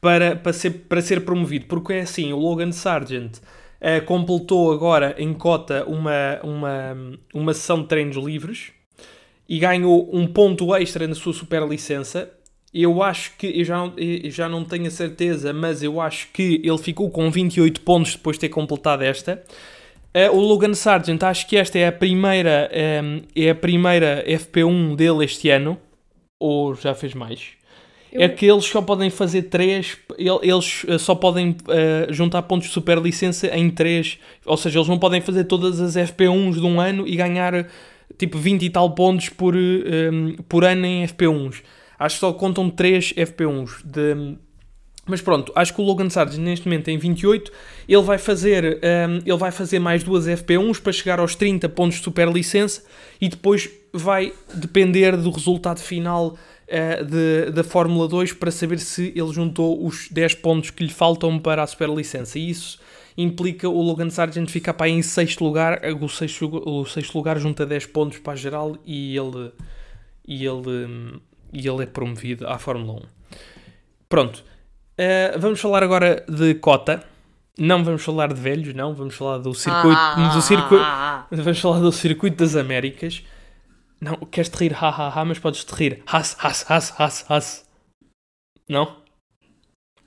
[0.00, 1.66] para, para, ser, para ser promovido.
[1.66, 7.82] Porque é assim, o Logan Sargent uh, completou agora em cota uma, uma, uma sessão
[7.82, 8.70] de treinos livres
[9.48, 12.35] e ganhou um ponto extra na sua superlicença
[12.82, 16.28] eu acho que, eu já, não, eu já não tenho a certeza, mas eu acho
[16.32, 19.42] que ele ficou com 28 pontos depois de ter completado esta.
[20.14, 22.70] Uh, o Logan Sargent, acho que esta é a primeira,
[23.02, 25.78] um, é a primeira FP1 dele este ano,
[26.40, 27.56] ou já fez mais.
[28.12, 28.22] Eu...
[28.22, 32.72] É que eles só podem fazer 3, eles eh, só podem uh, juntar pontos de
[32.72, 36.80] super licença em 3, ou seja, eles não podem fazer todas as FP1s de um
[36.80, 37.66] ano e ganhar
[38.16, 41.62] tipo 20 e tal pontos por, um, por ano em FP1s.
[41.98, 44.36] Acho que só contam 3 FP1s de,
[45.06, 47.52] mas pronto, acho que o Logan Sargent neste momento tem 28.
[47.88, 51.98] Ele vai fazer, um, ele vai fazer mais duas FP1s para chegar aos 30 pontos
[51.98, 52.82] de superlicença
[53.20, 56.36] e depois vai depender do resultado final
[56.68, 60.92] uh, de, da Fórmula 2 para saber se ele juntou os 10 pontos que lhe
[60.92, 62.36] faltam para a superlicença.
[62.36, 62.80] E isso
[63.16, 65.80] implica o Logan Sargent ficar para em sexto lugar.
[66.00, 69.52] O sexto, o sexto lugar junta 10 pontos para a geral e ele,
[70.26, 71.20] e ele,
[71.56, 73.02] e ele é promovido à Fórmula 1.
[74.10, 74.44] Pronto.
[74.98, 77.02] Uh, vamos falar agora de cota.
[77.58, 78.94] Não vamos falar de velhos, não.
[78.94, 79.98] Vamos falar do circuito.
[79.98, 83.24] Ah, do circuito ah, ah, vamos falar do circuito das Américas.
[83.98, 86.02] Não, queres te rir, ha, ha, ha, mas podes te rir.
[86.06, 87.70] Has, has, has, has, has.
[88.68, 88.98] Não?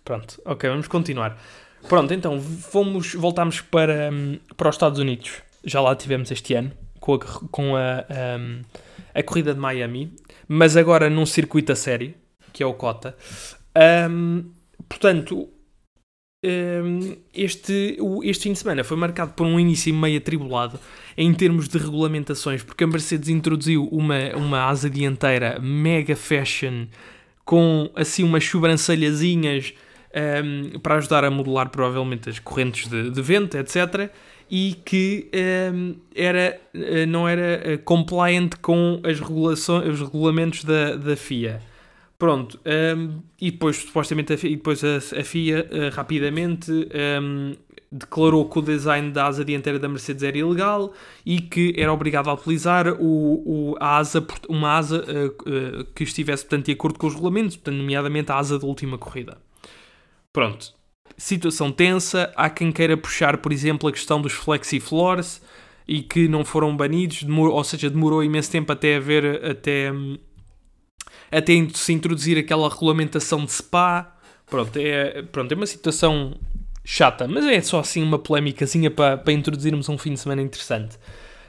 [0.05, 1.39] Pronto, ok, vamos continuar.
[1.87, 5.41] Pronto, então, fomos, voltamos para, um, para os Estados Unidos.
[5.63, 8.05] Já lá tivemos este ano, com a, com a,
[8.39, 8.61] um,
[9.15, 10.13] a corrida de Miami,
[10.49, 12.15] mas agora num circuito a série,
[12.51, 13.15] que é o Cota.
[14.09, 14.45] Um,
[14.89, 15.47] portanto,
[16.43, 20.79] hum, este, este fim de semana foi marcado por um início meio atribulado
[21.15, 26.87] em termos de regulamentações, porque a Mercedes introduziu uma, uma asa dianteira mega fashion
[27.45, 29.73] com assim umas sobrancelhazinhas
[30.43, 34.11] um, para ajudar a modular provavelmente as correntes de, de vento, etc.
[34.49, 35.29] E que
[35.73, 41.61] um, era, eh, não era eh, compliant com as regulações, os regulamentos da, da FIA.
[42.19, 42.59] Pronto,
[42.97, 47.55] um, e depois supostamente a FIA, depois a, a FIA uh, rapidamente um,
[47.89, 50.93] declarou que o design da asa dianteira da Mercedes era ilegal
[51.25, 56.03] e que era obrigado a utilizar o, o, a asa, uma asa uh, uh, que
[56.03, 59.37] estivesse portanto, de acordo com os regulamentos, portanto, nomeadamente a asa da última corrida.
[60.33, 60.73] Pronto,
[61.19, 62.31] situação tensa.
[62.35, 65.41] Há quem queira puxar, por exemplo, a questão dos flexi-floors
[65.87, 69.91] e que não foram banidos, demorou, ou seja, demorou imenso tempo até haver até
[71.31, 74.15] até se introduzir aquela regulamentação de SPA.
[74.47, 76.35] Pronto, é, pronto, é uma situação
[76.83, 80.97] chata, mas é só assim uma polémicazinha para, para introduzirmos um fim de semana interessante.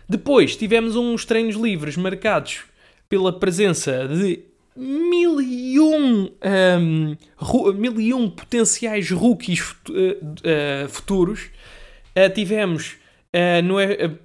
[0.09, 2.65] Depois tivemos uns treinos livres marcados
[3.09, 4.50] pela presença de
[4.81, 11.51] mil e um, um mil e um potenciais rookies uh, uh, futuros.
[12.17, 12.97] Uh, tivemos
[13.65, 13.77] no,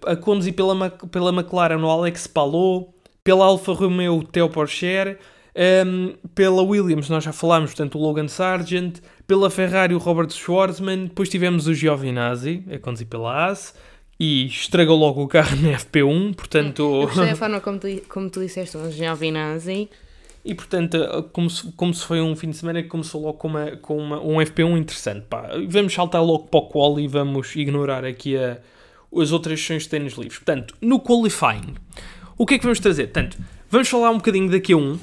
[0.07, 5.19] a conduzir pela, pela McLaren no Alex Palou, pela Alfa Romeo Theo Porcher,
[5.55, 8.99] um, pela Williams, nós já falámos, portanto, o Logan Sargent.
[9.25, 11.05] Pela Ferrari, o Robert Schwarzman.
[11.05, 13.73] Depois tivemos o Giovinazzi, a conduzir pela AS.
[14.19, 16.83] E estragou logo o carro na FP1, portanto...
[16.83, 19.89] Eu gostei da forma como tu, como tu disseste, o Giovinazzi.
[20.45, 20.97] E portanto,
[21.34, 23.97] como se, como se foi um fim de semana que começou logo com, uma, com
[23.97, 25.25] uma, um FP1 interessante.
[25.27, 25.49] Pá.
[25.67, 28.60] Vamos saltar logo para o qual e vamos ignorar aqui a,
[29.19, 30.38] as outras sessões de tênis livres.
[30.38, 31.73] Portanto, no qualifying,
[32.38, 33.05] o que é que vamos trazer?
[33.05, 33.39] Portanto,
[33.71, 34.99] vamos falar um bocadinho da Q1,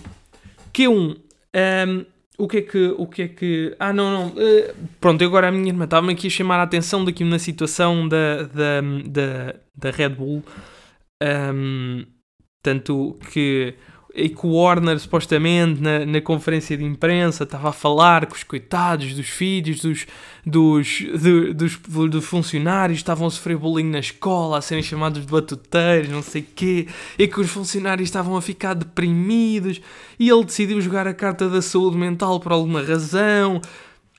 [0.72, 1.16] Q1, um,
[1.52, 2.06] ehm,
[2.38, 2.94] o que é que.
[2.96, 3.76] O que é que.
[3.80, 4.26] Ah, não, não.
[4.28, 8.08] Uh, pronto, agora a minha irmã estava-me aqui a chamar a atenção daqui na situação
[8.08, 10.44] da, da, da, da Red Bull.
[11.20, 12.06] Um, ehm,
[12.62, 13.74] tanto que
[14.14, 18.44] e que o Warner supostamente na, na conferência de imprensa estava a falar com os
[18.44, 20.06] coitados dos filhos dos,
[20.44, 21.76] dos, do, dos,
[22.10, 26.42] dos funcionários estavam a sofrer bullying na escola, a serem chamados de batuteiros, não sei
[26.42, 26.86] quê,
[27.18, 29.80] e que os funcionários estavam a ficar deprimidos
[30.18, 33.60] e ele decidiu jogar a carta da saúde mental por alguma razão,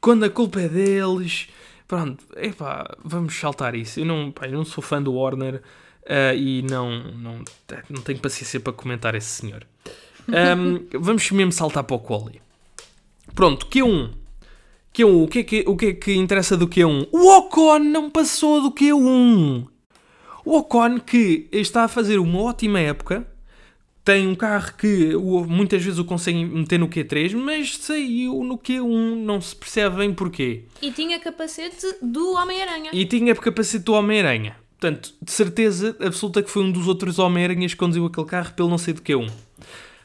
[0.01, 1.47] quando a culpa é deles.
[1.88, 3.99] Pronto, epá, vamos saltar isso.
[3.99, 5.62] Eu não, pá, eu não sou fã do Warner
[6.03, 7.43] uh, e não, não,
[7.89, 9.65] não tenho paciência para comentar esse senhor.
[10.27, 12.41] Um, vamos mesmo saltar para o quali.
[13.33, 14.11] Pronto, Q1.
[14.93, 17.07] Q1, o que, é que, o que é que interessa do Q1?
[17.11, 19.67] O Ocon não passou do Q1.
[20.45, 23.25] O Ocon que está a fazer uma ótima época,
[24.05, 25.15] tem um carro que
[25.47, 30.13] muitas vezes o consegue meter no Q3, mas saiu no Q1, não se percebe bem
[30.13, 30.65] porquê.
[30.81, 32.91] E tinha capacete do Homem-Aranha.
[32.93, 34.57] E tinha capacete do Homem-Aranha.
[34.83, 38.67] Portanto, de certeza absoluta que foi um dos outros Homem-Aranhas que conduziu aquele carro pelo
[38.67, 39.31] não sei do Q1.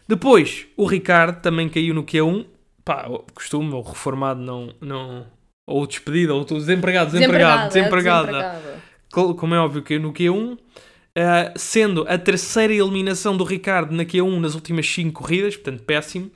[0.06, 2.46] Depois, o Ricardo também caiu no Q1.
[2.84, 5.26] Pá, costume, ou reformado não, não...
[5.66, 8.26] Ou despedido, ou desempregado, desempregado, desempregado.
[8.28, 9.36] desempregado.
[9.36, 10.52] Como é óbvio, caiu no Q1.
[10.52, 10.58] Uh,
[11.16, 16.30] eh, sendo a terceira eliminação do Ricardo na Q1 nas últimas 5 corridas, portanto péssimo.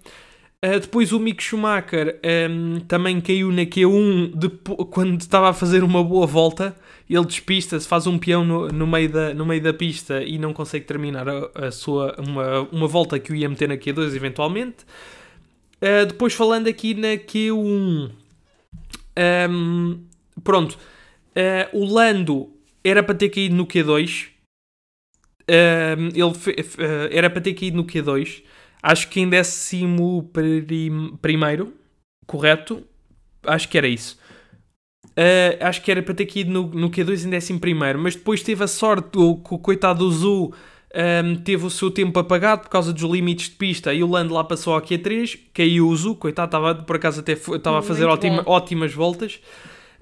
[0.65, 4.49] Uh, depois o Mick Schumacher um, ehm, também caiu na Q1 de,
[4.91, 6.75] quando estava a fazer uma boa volta
[7.15, 10.53] ele despista-se, faz um peão no, no, meio da, no meio da pista e não
[10.55, 14.85] consegue terminar a, a sua, uma, uma volta que o ia meter na Q2 eventualmente.
[15.77, 18.11] Uh, depois falando aqui na Q1,
[19.51, 20.05] um,
[20.43, 22.51] pronto, uh, o Lando
[22.83, 24.33] era para ter caído no Q2, uh,
[25.49, 28.43] ehm, ele uh, era para ter caído no Q2,
[28.83, 31.75] acho que em décimo prim- primeiro,
[32.27, 32.83] correto?
[33.45, 34.22] Acho que era isso.
[35.09, 38.15] Uh, acho que era para ter que ir no, no Q2 em décimo primeiro, mas
[38.17, 40.55] depois teve a sorte, que o coitado do Zu
[40.95, 44.33] um, teve o seu tempo apagado por causa dos limites de pista e o Lando
[44.33, 47.83] lá passou ao Q3, caiu o Zu, coitado, estava, por acaso até foi- estava a
[47.83, 49.39] fazer ótima- ótimas voltas.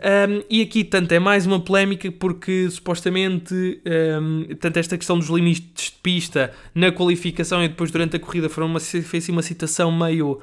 [0.03, 3.83] Um, e aqui, tanto, é mais uma polémica porque supostamente,
[4.23, 8.49] um, tanto esta questão dos limites de pista na qualificação e depois durante a corrida
[8.49, 10.41] foram uma, fez uma citação meio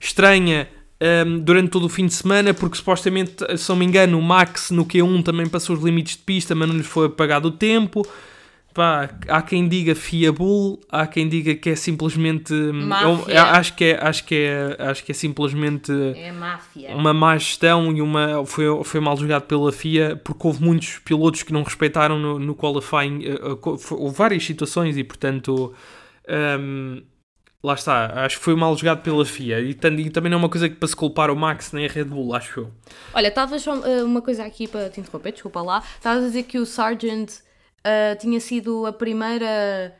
[0.00, 0.68] estranha
[1.00, 4.70] um, durante todo o fim de semana, porque supostamente, se não me engano, o Max
[4.70, 8.06] no Q1 também passou os limites de pista, mas não lhes foi apagado o tempo.
[8.72, 12.52] Pá, há quem diga fiable, há quem diga que é simplesmente.
[12.52, 13.32] hum, Máfia.
[13.34, 15.92] eu- acho, que é, acho, que é, acho que é simplesmente
[16.90, 20.98] É uma má gestão e uma, foi, foi mal jogado pela FIA porque houve muitos
[21.04, 23.22] pilotos que não respeitaram no, no qualifying.
[23.24, 23.58] eh, eh,
[23.92, 25.72] Houve várias situações e, portanto,
[26.58, 27.00] hum,
[27.64, 28.24] lá está.
[28.24, 30.86] Acho que foi mal jogado pela FIA e, também não é uma coisa que para
[30.86, 32.70] se culpar o Max nem a Red Bull, acho eu.
[33.14, 35.82] Olha, estavas só uh, uma coisa aqui para te interromper, desculpa lá.
[35.96, 39.94] Estavas a dizer que o Sargent uh, tinha sido a primeira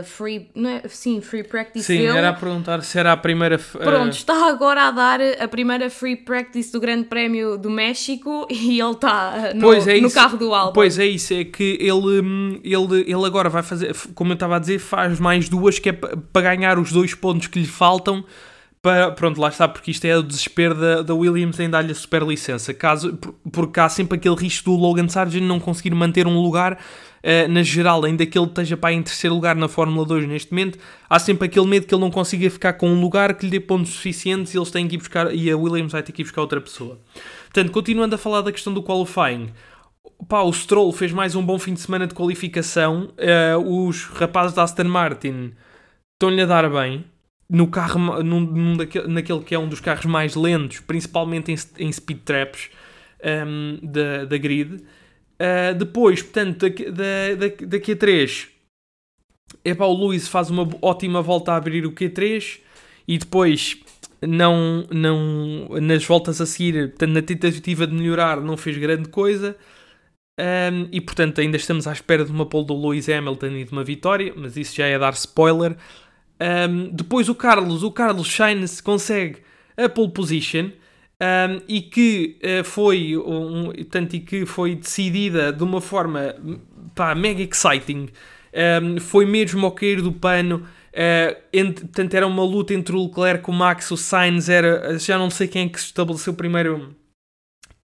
[0.00, 0.82] uh, free, não é?
[0.88, 2.16] Sim, free practice Sim, dele.
[2.18, 3.56] era a perguntar se era a primeira.
[3.56, 7.68] f- Pronto, eh, está agora a dar a primeira free practice do Grande Prémio do
[7.70, 10.72] México e ele está uh, no, é no carro do Albon.
[10.72, 14.56] Pois é isso, é que ele, hum, ele, ele agora vai fazer, como eu estava
[14.56, 17.66] a dizer, faz mais duas que é pa- para ganhar os dois pontos que lhe
[17.66, 18.24] faltam.
[18.82, 21.94] Para, pronto, lá está, porque isto é o desespero da, da Williams em dar-lhe a
[21.94, 22.74] super licença.
[22.74, 26.78] Caso, por- porque há sempre aquele risco do Logan Sargent não conseguir manter um lugar
[27.26, 30.52] eh, na geral, ainda que ele esteja para em terceiro lugar na Fórmula 2 neste
[30.52, 33.50] momento, há sempre aquele medo que ele não consiga ficar com um lugar que lhe
[33.50, 36.20] dê pontos suficientes e eles têm que ir buscar, e a Williams vai ter que
[36.20, 37.00] ir buscar outra pessoa.
[37.44, 39.48] Portanto, continuando a falar da questão do qualifying,
[40.28, 43.10] Pá, o Stroll fez mais um bom fim de semana de qualificação.
[43.16, 45.52] Eh, os rapazes da Aston Martin
[46.12, 47.06] estão-lhe a dar bem.
[47.48, 51.86] No carro, num, num daquele, naquele que é um dos carros mais lentos, principalmente em,
[51.86, 52.70] em speed traps
[53.22, 54.82] ehm, da, da grid.
[55.44, 58.48] Eh, depois, portanto, da, da, da Q3,
[59.62, 62.60] epá, o Lewis faz uma ótima volta a abrir o Q3
[63.06, 63.78] e depois
[64.22, 69.54] não, não nas voltas a seguir, portanto, na tentativa de melhorar, não fez grande coisa.
[70.40, 73.70] Um, e portanto ainda estamos à espera de uma pole do Lewis Hamilton e de
[73.70, 75.76] uma vitória, mas isso já é dar spoiler.
[76.40, 79.40] Um, depois o Carlos, o Carlos Sainz consegue
[79.76, 80.70] a pole position
[81.20, 86.34] um, e que uh, foi um, e que foi decidida de uma forma
[86.94, 88.08] pá, mega exciting.
[88.82, 90.66] Um, foi mesmo ao cair do pano.
[90.92, 94.48] Uh, portanto, era uma luta entre o Leclerc, o Max, o Sainz.
[94.48, 96.94] Era, já não sei quem é que se estabeleceu primeiro.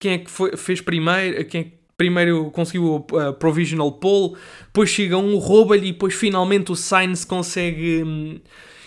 [0.00, 1.44] Quem é que foi, fez primeiro?
[1.44, 4.34] Quem é que primeiro conseguiu a provisional pole,
[4.66, 8.40] depois chega um, rouba-lhe e depois finalmente o Sainz consegue hum,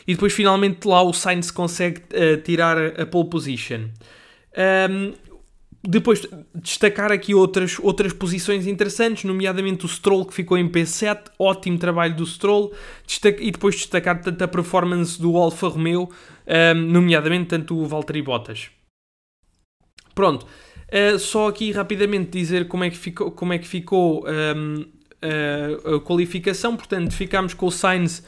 [0.06, 3.88] e depois finalmente lá o Sainz consegue uh, tirar a pole position.
[4.58, 5.14] Um,
[5.88, 11.78] depois destacar aqui outras, outras posições interessantes, nomeadamente o Stroll que ficou em P7, ótimo
[11.78, 12.74] trabalho do Stroll,
[13.06, 16.10] Destaca- e depois destacar tanto a performance do Alfa Romeo,
[16.48, 18.70] um, nomeadamente tanto o Valtteri Bottas.
[20.14, 20.46] Pronto,
[20.86, 25.96] Uh, só aqui rapidamente dizer como é que ficou, como é que ficou um, uh,
[25.96, 26.78] a qualificação.
[26.78, 28.24] Portanto, ficámos com o Sainz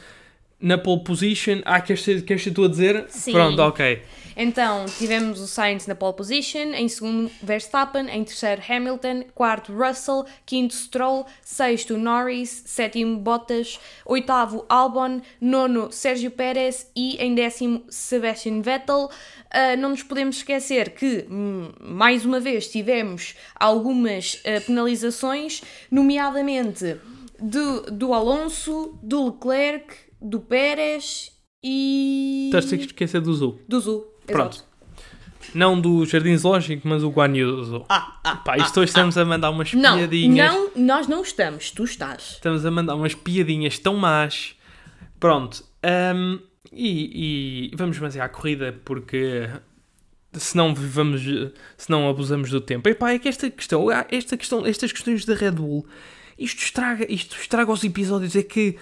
[0.60, 1.60] na pole position.
[1.64, 3.04] Ah, queres queres tu a dizer?
[3.08, 3.32] Sim.
[3.32, 4.02] Pronto, ok.
[4.40, 10.24] Então, tivemos o Sainz na pole position, em segundo Verstappen, em terceiro Hamilton, quarto Russell,
[10.46, 18.62] quinto Stroll, sexto Norris, sétimo Bottas, oitavo Albon, nono Sérgio Pérez e em décimo Sebastian
[18.62, 19.10] Vettel.
[19.50, 26.96] Ah, não nos podemos esquecer que, hum, mais uma vez, tivemos algumas ah, penalizações, nomeadamente
[27.40, 33.58] do, do Alonso, do Leclerc, do Pérez e Estás a esquecer do Zul.
[33.66, 34.17] do Zul.
[34.32, 34.54] Pronto.
[34.54, 34.68] Exato.
[35.54, 37.86] Não do Jardim Zoológico, mas o Guan Yu do Zul.
[37.88, 40.52] Ah, ah, Pá, isto hoje estamos a mandar umas Não, piadinhas.
[40.52, 42.32] não, nós não estamos, tu estás.
[42.32, 44.54] Estamos a mandar umas piadinhas tão más.
[45.18, 45.64] Pronto.
[46.14, 46.38] hum,
[46.70, 49.48] e, e vamos fazer à corrida porque
[50.34, 51.22] senão vamos
[51.76, 52.88] senão abusamos do tempo.
[52.88, 55.86] Epá, é que esta questão, ah, esta questão, estas questões da Red Bull,
[56.38, 58.76] isto estraga, isto estraga os episódios, é que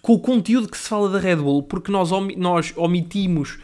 [0.00, 3.58] com o conteúdo que se fala da Red Bull, porque nós, nós omitimos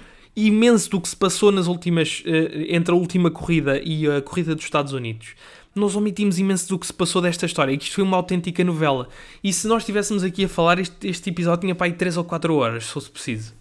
[0.46, 4.54] imenso do que se passou nas últimas eh, entre a última corrida e a corrida
[4.54, 5.34] dos Estados Unidos.
[5.74, 9.08] Nós omitimos imenso do que se passou desta história, que isto foi uma autêntica novela.
[9.42, 12.24] E se nós estivéssemos aqui a falar, este, este episódio tinha para aí 3 ou
[12.24, 13.54] 4 horas, se fosse preciso.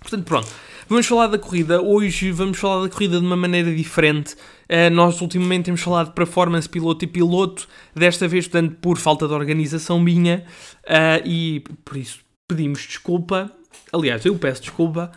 [0.00, 0.48] Portanto, pronto.
[0.88, 1.80] Vamos falar da corrida.
[1.80, 4.36] Hoje vamos falar da corrida de uma maneira diferente.
[4.68, 7.68] Eh, nós ultimamente temos falado de performance piloto e piloto.
[7.94, 10.44] Desta vez, portanto, por falta de organização minha.
[10.86, 12.18] eh, e por isso
[12.48, 13.50] pedimos desculpa.
[13.92, 15.12] aliás, eu peço desculpa,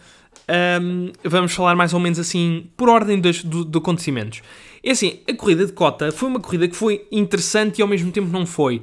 [0.82, 4.42] um, vamos falar mais ou menos assim, por ordem dos, do, acontecimentos.
[4.84, 8.12] É assim, a corrida de cota foi uma corrida que foi interessante e ao mesmo
[8.12, 8.82] tempo não foi.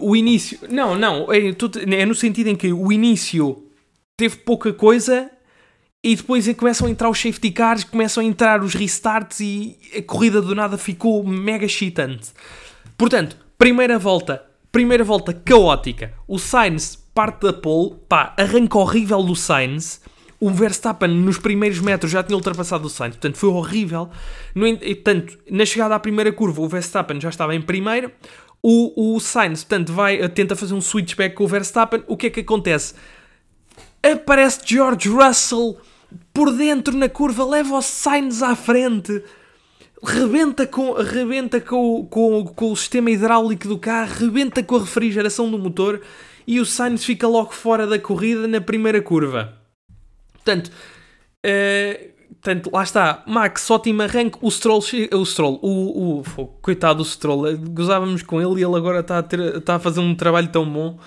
[0.00, 3.64] O início, não, não, é, é no sentido em que o início
[4.16, 5.30] teve pouca coisa
[6.02, 10.02] e depois começam a entrar os safety cars, começam a entrar os restarts e a
[10.02, 12.30] corrida do nada ficou mega excitante.
[12.96, 16.14] Portanto, primeira volta, primeira volta caótica.
[16.28, 20.00] O Sainz parte da pole, pá, arranca horrível do Sainz.
[20.40, 24.08] O Verstappen nos primeiros metros já tinha ultrapassado o Sainz, portanto foi horrível.
[24.54, 28.10] No, portanto, na chegada à primeira curva, o Verstappen já estava em primeiro.
[28.62, 32.02] O, o Sainz, portanto, vai, tenta fazer um switchback com o Verstappen.
[32.06, 32.94] O que é que acontece?
[34.02, 35.78] Aparece George Russell
[36.32, 39.22] por dentro na curva, leva o Sainz à frente,
[40.02, 45.50] rebenta com, rebenta com, com, com o sistema hidráulico do carro, rebenta com a refrigeração
[45.50, 46.00] do motor
[46.46, 49.59] e o Sainz fica logo fora da corrida na primeira curva.
[50.44, 52.10] Portanto, uh,
[52.40, 54.82] portanto lá está, Max, ótimo arranque, o Stroll,
[55.12, 59.18] o, Stroll o, o, coitado do Stroll, eh, gozávamos com ele e ele agora está
[59.18, 60.98] a, ter, está a fazer um trabalho tão bom.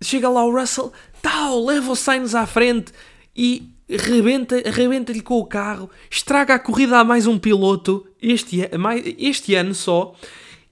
[0.00, 0.92] Chega lá o Russell,
[1.22, 2.92] tal, leva o Sainz à frente
[3.36, 8.68] e rebenta-lhe rebenta com o carro, estraga a corrida a mais um piloto este,
[9.18, 10.14] este ano só,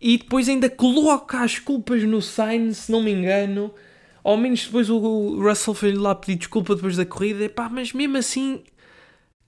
[0.01, 3.73] e depois ainda coloca as culpas no Sainz, se não me engano.
[4.27, 7.93] Ao menos depois o Russell foi lá pedir desculpa depois da corrida, e pá, mas
[7.93, 8.65] mesmo assim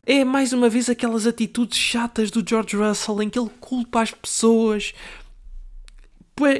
[0.06, 4.12] é mais uma vez aquelas atitudes chatas do George Russell em que ele culpa as
[4.12, 4.94] pessoas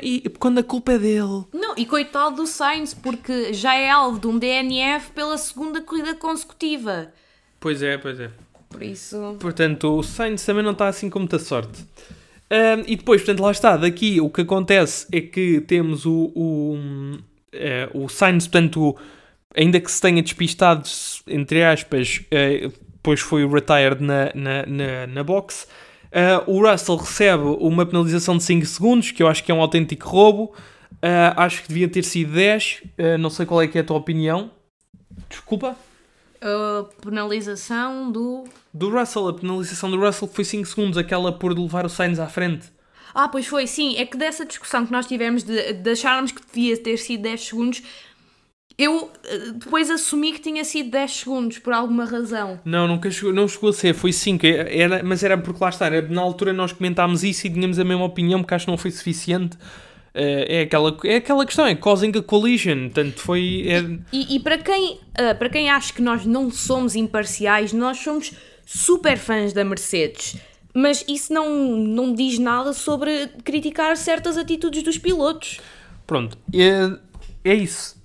[0.03, 1.45] e quando a culpa é dele.
[1.55, 6.13] Não, e coitado do Sainz, porque já é alvo de um DNF pela segunda corrida
[6.17, 7.13] consecutiva.
[7.61, 8.33] Pois é, pois é.
[8.69, 9.37] Por isso.
[9.39, 11.87] Portanto, o Sainz também não está assim com muita sorte.
[12.51, 13.77] Um, e depois, portanto, lá está.
[13.77, 16.79] Daqui o que acontece é que temos o, o,
[17.53, 18.97] é, o Sainz, portanto,
[19.57, 20.83] ainda que se tenha despistado,
[21.27, 22.71] entre aspas, é,
[23.09, 25.67] depois foi retired na, na, na, na box.
[26.09, 29.61] Uh, o Russell recebe uma penalização de 5 segundos, que eu acho que é um
[29.61, 30.55] autêntico roubo.
[30.95, 32.83] Uh, acho que devia ter sido 10.
[32.99, 34.51] Uh, não sei qual é que é a tua opinião.
[35.29, 35.77] Desculpa.
[36.41, 38.45] A penalização do.
[38.73, 42.27] Do Russell, a penalização do Russell foi 5 segundos, aquela por levar o Sainz à
[42.27, 42.71] frente.
[43.15, 43.97] Ah, pois foi, sim.
[43.97, 47.41] É que dessa discussão que nós tivemos de, de acharmos que devia ter sido 10
[47.41, 47.83] segundos,
[48.79, 52.61] eu eh, depois assumi que tinha sido 10 segundos, por alguma razão.
[52.65, 54.47] Não, nunca chegou, não chegou a ser, foi 5.
[54.47, 57.85] Era, mas era porque lá está, era, na altura nós comentámos isso e tínhamos a
[57.85, 59.57] mesma opinião, porque acho que não foi suficiente.
[60.15, 62.89] Uh, é, aquela, é aquela questão, é causing a collision.
[62.89, 63.65] Tanto foi.
[63.67, 63.81] É...
[64.13, 68.33] E, e, para, quem, uh, para quem acha que nós não somos imparciais, nós somos
[68.65, 70.37] super fãs da Mercedes.
[70.81, 75.59] Mas isso não, não diz nada sobre criticar certas atitudes dos pilotos.
[76.07, 78.01] Pronto, é, é isso.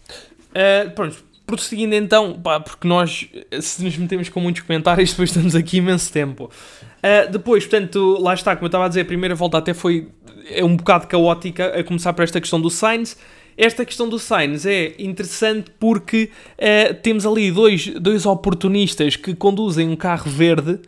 [0.49, 3.29] Uh, pronto, prosseguindo então, pá, porque nós,
[3.61, 6.45] se nos metemos com muitos comentários, depois estamos aqui imenso tempo.
[6.45, 10.07] Uh, depois, portanto, lá está, como eu estava a dizer, a primeira volta até foi
[10.49, 13.15] é um bocado caótica, a começar por esta questão do Sainz.
[13.55, 19.87] Esta questão do Sainz é interessante porque uh, temos ali dois, dois oportunistas que conduzem
[19.87, 20.79] um carro verde,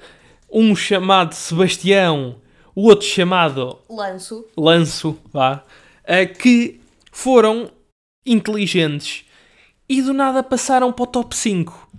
[0.56, 2.38] um chamado Sebastião,
[2.74, 5.62] o outro chamado Lanço, Lanço vá,
[6.40, 6.80] que
[7.12, 7.70] foram
[8.26, 9.26] inteligentes
[9.90, 11.90] e do nada passaram para o top 5.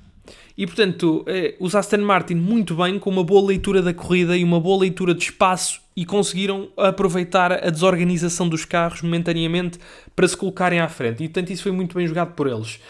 [0.57, 4.43] E portanto, eh, os Aston Martin muito bem, com uma boa leitura da corrida e
[4.43, 9.79] uma boa leitura de espaço e conseguiram aproveitar a desorganização dos carros momentaneamente
[10.15, 11.23] para se colocarem à frente.
[11.23, 12.81] E portanto, isso foi muito bem jogado por eles.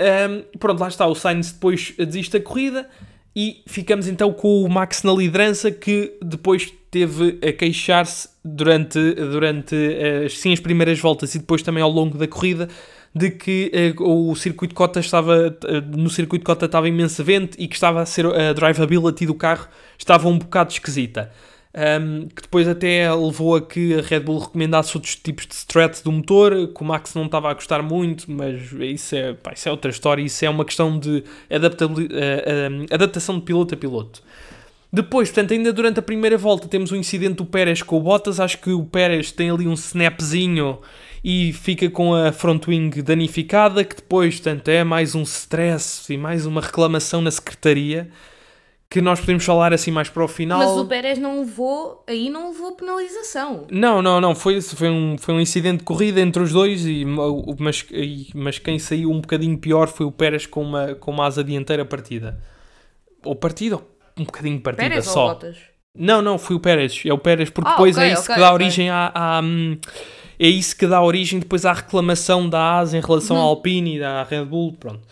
[0.00, 1.04] Um, pronto, lá está.
[1.08, 2.88] O Sainz depois desiste da corrida
[3.34, 9.74] e ficamos então com o Max na liderança que depois teve a queixar-se durante, durante
[9.74, 12.68] as, eh, sim, as primeiras voltas e depois também ao longo da corrida
[13.14, 17.66] de que uh, o circuito cota estava uh, no circuito cota estava imenso vento e
[17.66, 19.68] que estava a ser a drivability do carro
[19.98, 21.30] estava um bocado esquisita.
[21.72, 26.02] Um, que depois até levou a que a Red Bull recomendasse outros tipos de strat
[26.02, 29.68] do motor, que o Max não estava a gostar muito, mas isso é, pá, isso
[29.68, 34.20] é outra história, isso é uma questão de uh, adaptação de piloto a piloto.
[34.92, 38.00] Depois, portanto, ainda durante a primeira volta temos o um incidente do Pérez com o
[38.00, 40.80] Bottas, acho que o Pérez tem ali um snapzinho
[41.22, 46.16] e fica com a front wing danificada, que depois, portanto, é mais um stress e
[46.16, 48.10] mais uma reclamação na secretaria,
[48.90, 50.58] que nós podemos falar assim mais para o final.
[50.58, 53.66] Mas o Pérez não levou, aí não levou penalização.
[53.70, 57.04] Não, não, não, foi, foi, um, foi um incidente de corrida entre os dois, e,
[57.04, 57.86] mas,
[58.34, 61.84] mas quem saiu um bocadinho pior foi o Pérez com uma, com uma asa dianteira
[61.84, 62.42] partida.
[63.24, 63.76] Ou partida,
[64.18, 65.22] um bocadinho partida Pérez só.
[65.22, 65.56] Ou Bottas?
[65.94, 67.00] Não, não, foi o Pérez.
[67.06, 68.64] É o Pérez, porque ah, depois okay, é isso okay, que dá okay.
[68.64, 69.40] origem à, à,
[70.36, 73.42] é isso que dá origem depois à reclamação da ASA em relação uhum.
[73.42, 75.06] à Alpine e à Red Bull, pronto.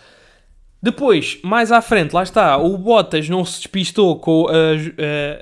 [0.81, 4.49] Depois, mais à frente, lá está, o Bottas não se despistou com, uh, uh,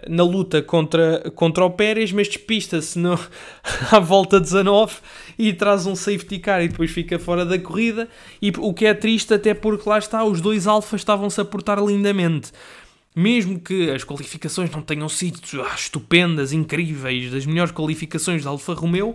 [0.09, 2.99] na luta contra, contra o Pérez, mas despista-se
[3.93, 4.95] à volta 19
[5.39, 8.09] e traz um safety car e depois fica fora da corrida.
[8.41, 11.79] E o que é triste, até porque lá está, os dois alfas estavam-se a portar
[11.85, 12.51] lindamente.
[13.15, 18.73] Mesmo que as qualificações não tenham sido ah, estupendas, incríveis, das melhores qualificações da Alfa
[18.73, 19.15] Romeo,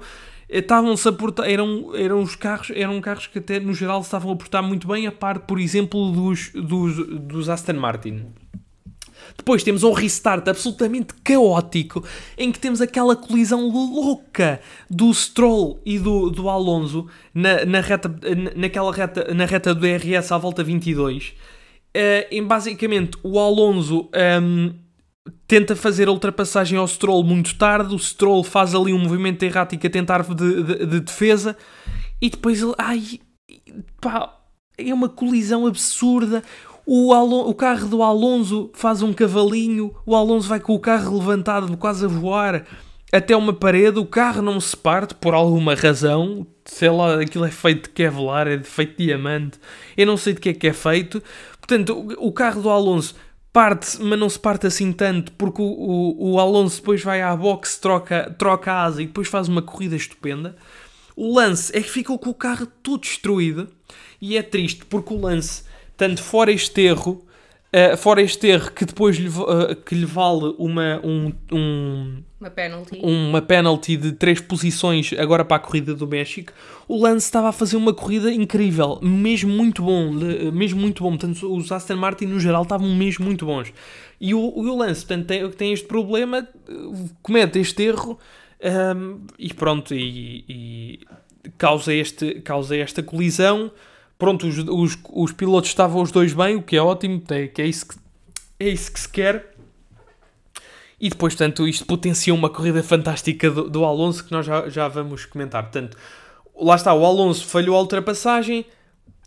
[0.51, 4.35] estavam-se a portar, eram, eram os carros, eram carros que até no geral estavam a
[4.35, 8.25] portar muito bem, a par, por exemplo, dos, dos, dos Aston Martin.
[9.37, 12.03] Depois temos um restart absolutamente caótico,
[12.37, 18.13] em que temos aquela colisão louca do Stroll e do, do Alonso na, na, reta,
[18.55, 21.29] naquela reta, na reta do DRS à volta 22.
[21.29, 21.33] Uh,
[21.93, 24.73] eh, em basicamente o Alonso um, ehm,
[25.47, 29.85] tenta fazer a ultrapassagem ao Stroll muito tarde, o Stroll faz ali um movimento errático
[29.85, 31.57] a tentar de, de, de defesa
[32.21, 32.73] e depois ele.
[32.77, 33.19] Ai,
[33.99, 34.37] pá,
[34.77, 36.43] é uma colisão absurda.
[36.85, 41.17] O, Alon o carro do Alonso faz um cavalinho, o Alonso vai com o carro
[41.17, 42.65] levantado, quase a voar
[43.11, 43.99] até uma parede.
[43.99, 48.47] O carro não se parte por alguma razão, sei lá, aquilo é feito de Kevlar,
[48.47, 49.59] é feito de diamante,
[49.95, 51.21] eu não sei de que é que é feito.
[51.59, 53.15] Portanto, o, o carro do Alonso
[53.51, 57.35] parte, mas não se parte assim tanto, porque o, o, o Alonso depois vai à
[57.35, 60.55] boxe, troca, troca a asa e depois faz uma corrida estupenda.
[61.15, 63.67] O lance é que ficou com o carro todo destruído
[64.21, 65.63] e é triste porque o lance,
[65.97, 67.25] tanto fora este erro,
[67.73, 72.49] uh, fora este erro que depois lhe, uh, que lhe vale uma, um, um uma
[72.49, 72.99] penalty.
[73.03, 76.51] Uma penalty de três posições agora para a corrida do México.
[76.87, 80.11] O Lance estava a fazer uma corrida incrível, mesmo muito bom,
[80.51, 81.11] mesmo muito bom.
[81.11, 83.71] Portanto, os Aston Martin no geral estavam mesmo muito bons.
[84.19, 86.47] E o, o Lance, portanto, tem, tem este problema,
[87.21, 88.17] comete este erro
[88.95, 90.99] um, e pronto, e, e,
[91.57, 93.71] causa, este, causa esta colisão.
[94.21, 97.65] Pronto, os, os, os pilotos estavam os dois bem, o que é ótimo, que é
[97.65, 97.95] isso que,
[98.59, 99.55] é isso que se quer.
[100.99, 104.87] E depois, portanto, isto potencia uma corrida fantástica do, do Alonso que nós já, já
[104.87, 105.63] vamos comentar.
[105.63, 105.97] Portanto,
[106.55, 108.63] lá está, o Alonso falhou a ultrapassagem,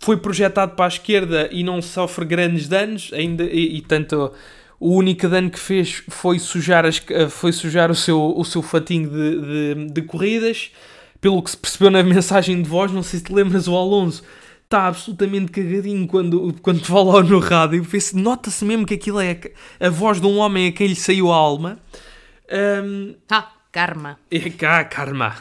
[0.00, 4.30] foi projetado para a esquerda e não sofre grandes danos, ainda, e, e tanto
[4.78, 9.10] o único dano que fez foi sujar, as, foi sujar o, seu, o seu fatinho
[9.10, 10.70] de, de, de corridas.
[11.20, 14.22] Pelo que se percebeu na mensagem de voz, não sei se te lembras, o Alonso
[14.64, 17.86] está absolutamente cagadinho quando, quando fala no rádio.
[18.14, 19.38] Nota-se mesmo que aquilo é
[19.78, 21.78] a voz de um homem a quem lhe saiu a alma.
[22.50, 24.18] Um, ah, karma.
[24.30, 25.36] É cá, karma.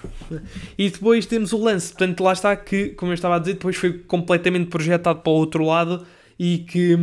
[0.77, 1.89] E depois temos o lance.
[1.89, 5.35] Portanto, lá está que, como eu estava a dizer, depois foi completamente projetado para o
[5.35, 6.05] outro lado
[6.39, 6.97] e que,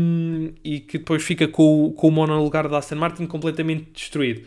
[0.65, 4.43] e que depois fica com, o, com o monolugar da Aston Martin completamente destruído.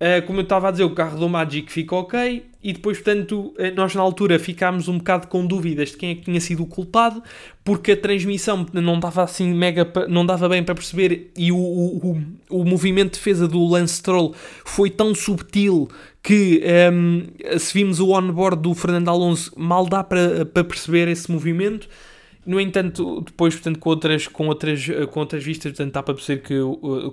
[0.00, 3.54] Uh, como eu estava a dizer, o carro do Magic fica ok e depois, portanto,
[3.58, 6.62] eh, nós na altura ficámos um bocado com dúvidas de quem é que tinha sido
[6.62, 7.22] o culpado
[7.64, 12.22] porque a transmissão não dava assim mega, não dava bem para perceber e o, o,
[12.50, 14.34] o, o movimento de defesa do Lance Stroll
[14.64, 15.88] foi tão subtil
[16.22, 21.08] que um, ehm, se vimos o onboard do Fernando Alonso mal dá para, para perceber
[21.08, 21.88] esse movimento
[22.50, 26.14] no entanto, depois, portanto, com outras, com outras, eh, com outras vistas, portanto, dá para
[26.14, 26.58] perceber que,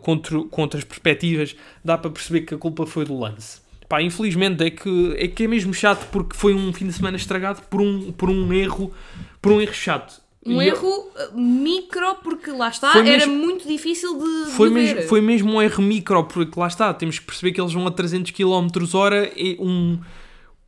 [0.02, 0.20] com,
[0.50, 3.62] com outras perspectivas, dá para perceber que a culpa foi do lance.
[3.88, 7.16] Pá, infelizmente é que, é que é mesmo chato porque foi um fim de semana
[7.16, 8.92] estragado por um, por um erro,
[9.40, 10.20] por um erro chato.
[10.44, 11.12] Um e erro eu...
[11.16, 15.02] Eh, micro, porque lá está, foi era mesmo, muito difícil de, foi de mesmo.
[15.04, 17.92] Foi mesmo um erro micro, porque lá está, temos que perceber que eles vão a
[17.92, 20.00] 300 km hora e um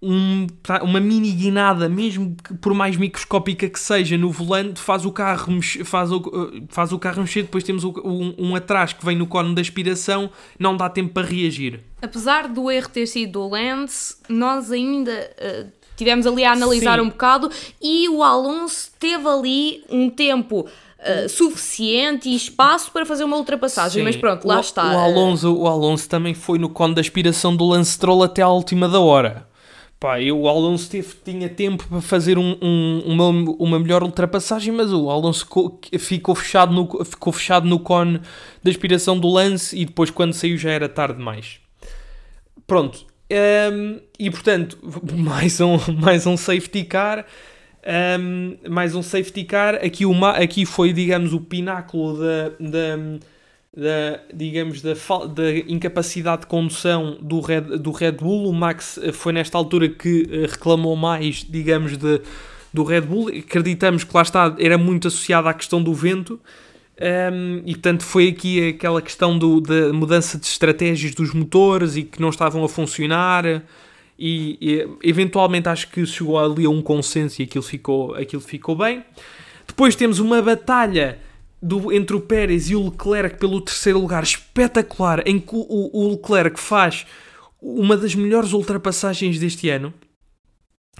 [0.02, 0.48] um,
[0.82, 5.60] uma mini guinada, mesmo que por mais microscópica que seja, no volante, faz o carro,
[5.84, 7.44] faz o, eh, faz o carro mexer.
[7.44, 11.28] Depois temos um, um atrás que vem no cone da aspiração, não dá tempo para
[11.28, 11.82] reagir.
[12.02, 17.06] Apesar do erro ter sido do Lance, nós ainda uh, tivemos ali a analisar Sim.
[17.06, 17.50] um bocado
[17.82, 20.68] e o Alonso teve ali um tempo.
[21.00, 24.04] Uh, suficiente e espaço para fazer uma ultrapassagem, Sim.
[24.04, 24.84] mas pronto, lá o, está.
[24.84, 28.50] O Alonso, o Alonso também foi no cone da aspiração do Lance Stroll até à
[28.50, 29.48] última da hora.
[30.00, 33.28] Pá, eu, o Alonso teve, tinha tempo para fazer um, um, uma,
[33.60, 35.46] uma melhor ultrapassagem, mas o Alonso
[36.00, 38.22] ficou fechado, no, ficou fechado no cone
[38.64, 41.60] da aspiração do lance e depois, quando saiu, já era tarde demais.
[42.66, 43.06] Pronto.
[43.30, 44.78] Um, e portanto,
[45.12, 47.26] mais um, mais um safety car.
[48.20, 49.76] Um, mais um safety car.
[49.76, 52.50] Aqui, uma, aqui foi, digamos, o pináculo da.
[52.58, 53.20] da
[53.80, 58.50] da, digamos, da, da incapacidade de condução do Red, do Red Bull.
[58.50, 62.22] O Max eh, foi nesta altura que eh, reclamou mais, digamos, de,
[62.74, 63.30] do Red Bull.
[63.30, 66.40] Acreditamos que lá está, era muito associado à questão do vento.
[67.02, 72.04] Um, e portanto foi aqui aquela questão do, da mudança de estratégias dos motores e
[72.04, 73.46] que não estavam a funcionar.
[74.22, 78.76] E, e eventualmente acho que chegou ali a um consenso e aquilo ficou, aquilo ficou
[78.76, 79.02] bem.
[79.66, 81.20] Depois temos uma batalha
[81.62, 86.12] do, entre o Pérez e o Leclerc pelo terceiro lugar espetacular, em que o, o
[86.12, 87.06] Leclerc faz
[87.62, 89.94] uma das melhores ultrapassagens deste ano,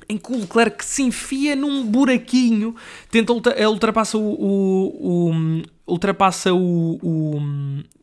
[0.08, 2.76] em que o Leclerc se enfia num buraquinho,
[3.10, 7.42] tenta ultra, ultrapassa o, o, o ultrapassa o, o,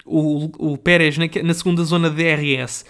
[0.05, 2.85] o, o Pérez na, na, segunda zona de DRS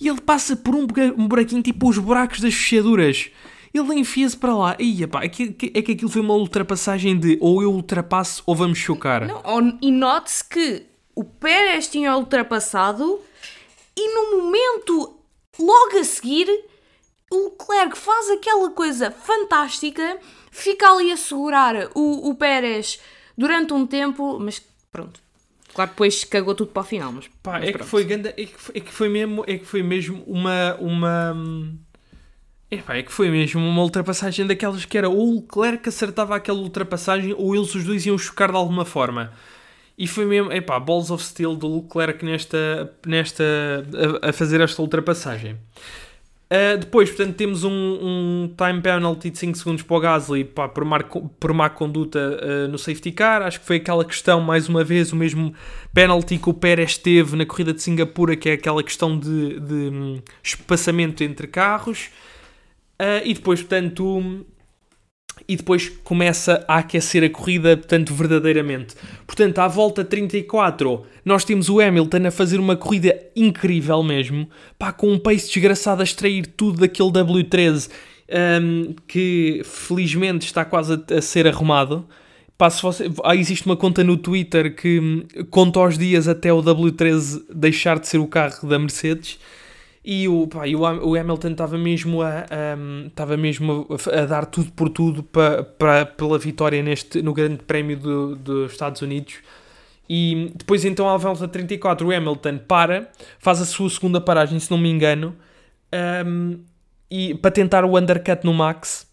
[0.00, 0.86] e ele passa por um
[1.26, 3.30] buraquinho tipo os buracos das fechaduras.
[3.76, 4.76] Ele enfia-se para lá.
[4.78, 8.54] E, epá, é, que, é que aquilo foi uma ultrapassagem de ou eu ultrapasso ou
[8.54, 9.26] vamos chocar.
[9.26, 13.20] Não, e note-se que o Pérez tinha ultrapassado
[13.96, 15.16] e no momento
[15.58, 16.46] logo a seguir
[17.30, 20.18] o Leclerc faz aquela coisa fantástica,
[20.50, 23.00] fica ali a segurar o, o Pérez
[23.36, 24.62] durante um tempo, mas
[24.92, 25.20] pronto.
[25.74, 28.56] Claro, depois cagou tudo para o final, mas, Pá, mas é, que foi, é, que
[28.56, 31.36] foi, é que foi mesmo, é que foi mesmo uma uma
[32.70, 36.34] é, pá, é que foi mesmo uma ultrapassagem daquelas que era ou o Leclerc acertava
[36.34, 39.32] aquela ultrapassagem ou eles os dois iam chocar de alguma forma.
[39.98, 43.44] E foi mesmo, é pá, balls of steel do Leclerc nesta, nesta,
[44.22, 45.56] a, a fazer esta ultrapassagem.
[46.48, 50.68] Uh, depois, portanto, temos um, um, time penalty de 5 segundos para o Gasly pá,
[50.68, 53.42] por, mar, por má conduta uh, no safety car.
[53.42, 55.52] Acho que foi aquela questão, mais uma vez, o mesmo
[55.92, 59.74] penalty que o Pérez teve na corrida de Singapura, que é aquela questão de, de
[59.74, 62.10] um, espaçamento entre carros.
[63.00, 64.46] Uh, e depois, portanto,
[65.48, 68.94] e depois começa a aquecer a corrida, portanto, verdadeiramente.
[69.26, 74.92] Portanto, à volta 34, nós temos o Hamilton a fazer uma corrida incrível mesmo, pá,
[74.92, 77.90] com um pace desgraçado a extrair tudo daquele W13
[78.28, 82.06] um, que felizmente está quase a, a ser arrumado.
[82.58, 86.62] Pá, você, ah, existe uma conta no Twitter que hum, conta os dias até o
[86.62, 89.38] W13 deixar de ser o carro da Mercedes.
[90.08, 92.46] E o, pá, e o, o Hamilton estava mesmo, a,
[92.78, 97.56] um, mesmo a, a, dar tudo por tudo para, para, pela vitória neste, no Grande
[97.64, 99.34] Prémio do, dos Estados Unidos.
[100.08, 104.70] E depois, então, à volta 34, o Hamilton para, faz a sua segunda paragem, se
[104.70, 105.34] não me engano,
[106.24, 106.60] um,
[107.10, 109.05] e, para tentar o undercut no Max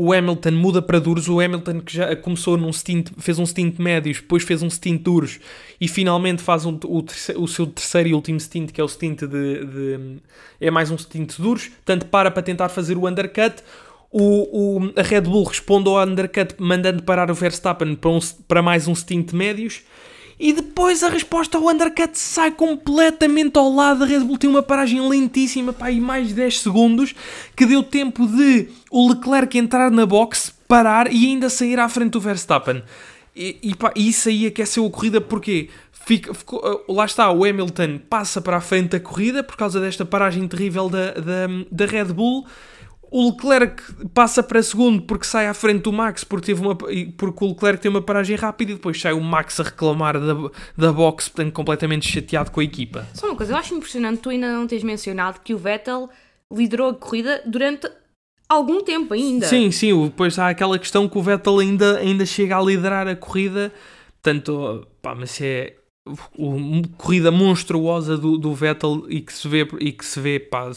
[0.00, 3.80] o Hamilton muda para duros, o Hamilton que já começou num stint, fez um stint
[3.80, 5.40] médios, depois fez um stint duros
[5.80, 7.04] e finalmente faz um, o,
[7.36, 10.18] o, seu terceiro e último stint, que é o stint de, de,
[10.60, 13.56] é mais um stint duros, tanto para para tentar fazer o undercut.
[14.08, 18.62] O, o, a Red Bull responde ao undercut mandando parar o Verstappen para, um, para
[18.62, 19.82] mais um stint médios
[20.38, 24.04] e depois a resposta ao undercut sai completamente ao lado.
[24.04, 27.14] A Red Bull tem uma paragem lentíssima, pá, e mais de 10 segundos,
[27.56, 32.12] que deu tempo de o Leclerc entrar na box, parar e ainda sair à frente
[32.12, 32.82] do Verstappen.
[33.34, 37.44] E, e pá, isso aí aqueceu a corrida porque fica, ficou, uh, lá está, o
[37.44, 41.86] Hamilton passa para a frente da corrida por causa desta paragem terrível da, da, da
[41.86, 42.46] Red Bull
[43.10, 43.82] o Leclerc
[44.12, 47.80] passa para segundo porque sai à frente do Max porque, teve uma, porque o Leclerc
[47.80, 51.52] tem uma paragem rápida e depois sai o Max a reclamar da, da box, portanto,
[51.52, 53.06] completamente chateado com a equipa.
[53.14, 56.08] Só uma coisa, eu acho impressionante tu ainda não teres mencionado que o Vettel
[56.52, 57.90] liderou a corrida durante
[58.48, 59.46] algum tempo ainda.
[59.46, 63.16] Sim, sim, depois há aquela questão que o Vettel ainda, ainda chega a liderar a
[63.16, 63.72] corrida,
[64.22, 65.74] portanto, pá, mas é
[66.36, 70.70] uma corrida monstruosa do, do Vettel e que se vê, e que se vê pá,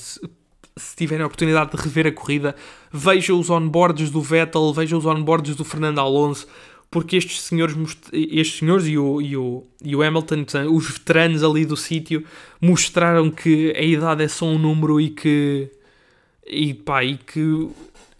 [0.77, 2.55] se tiverem a oportunidade de rever a corrida,
[2.91, 6.47] vejam os onboards do Vettel, vejam os onboards do Fernando Alonso,
[6.89, 7.75] porque estes senhores,
[8.11, 12.25] estes senhores e, o, e, o, e o Hamilton, os veteranos ali do sítio,
[12.59, 15.71] mostraram que a idade é só um número e que.
[16.45, 17.69] E pá, e que.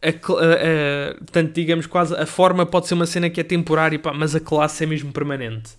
[0.02, 4.00] A, a, a, tanto digamos quase a forma pode ser uma cena que é temporária,
[4.00, 5.72] pá, mas a classe é mesmo permanente.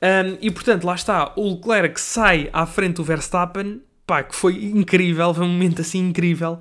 [0.00, 4.64] Um, e portanto, lá está, o Leclerc sai à frente do Verstappen pá, que foi
[4.64, 6.58] incrível, foi um momento assim incrível.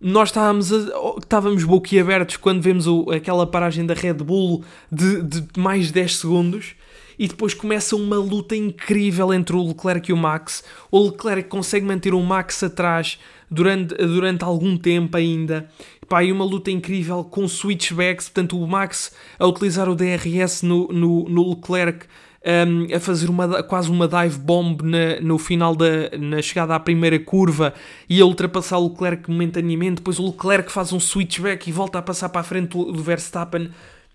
[0.00, 0.76] Nós estávamos, a,
[1.18, 6.16] estávamos boquiabertos quando vemos o, aquela paragem da Red Bull de, de mais de 10
[6.16, 6.74] segundos
[7.18, 10.64] e depois começa uma luta incrível entre o Leclerc e o Max.
[10.90, 13.18] O Leclerc consegue manter o Max atrás
[13.50, 15.68] durante, durante algum tempo ainda.
[16.08, 20.88] Pá, e uma luta incrível com switchbacks, portanto o Max a utilizar o DRS no,
[20.88, 22.06] no, no Leclerc
[22.44, 26.80] um, a fazer uma, quase uma dive bomb na, no final da na chegada à
[26.80, 27.72] primeira curva
[28.08, 29.96] e a ultrapassar o Leclerc momentaneamente.
[29.96, 33.70] Depois o Leclerc faz um switchback e volta a passar para a frente do, Verstappen.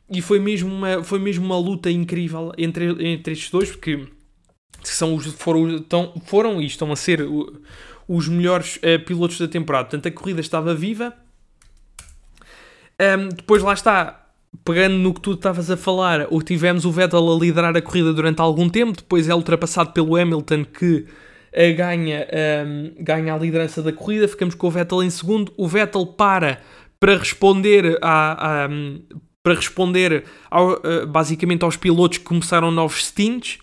[0.09, 4.07] E foi mesmo uma, foi mesmo uma luta incrível entre, entre estes dois, porque
[4.83, 7.21] são os, foram, tão, foram e estão a ser
[8.07, 9.85] os melhores uh, pilotos da temporada.
[9.85, 11.13] Portanto, a corrida estava viva.
[12.99, 14.26] Um, depois lá está,
[14.63, 18.41] pegando no que tu estavas a falar, tivemos o Vettel a liderar a corrida durante
[18.41, 22.27] algum tempo, depois é ultrapassado pelo Hamilton que uh, ganha,
[22.65, 26.59] um, ganha a liderança da corrida, ficamos com o Vettel em segundo, o Vettel para
[26.99, 28.69] para responder a, a
[29.43, 33.59] para responder ao, uh, basicamente aos pilotos que começaram novos stints.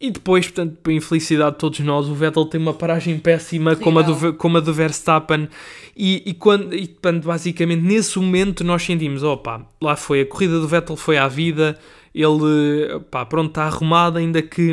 [0.00, 3.98] E depois, portanto, para infelicidade de todos nós, o Vettel tem uma paragem péssima como
[3.98, 5.46] a, do, como a do Verstappen.
[5.94, 10.58] E, e, quando, e portanto, basicamente, nesse momento nós sentimos: opa, lá foi, a corrida
[10.58, 11.78] do Vettel foi à vida,
[12.14, 14.72] ele, pá, pronto, está arrumado, ainda que,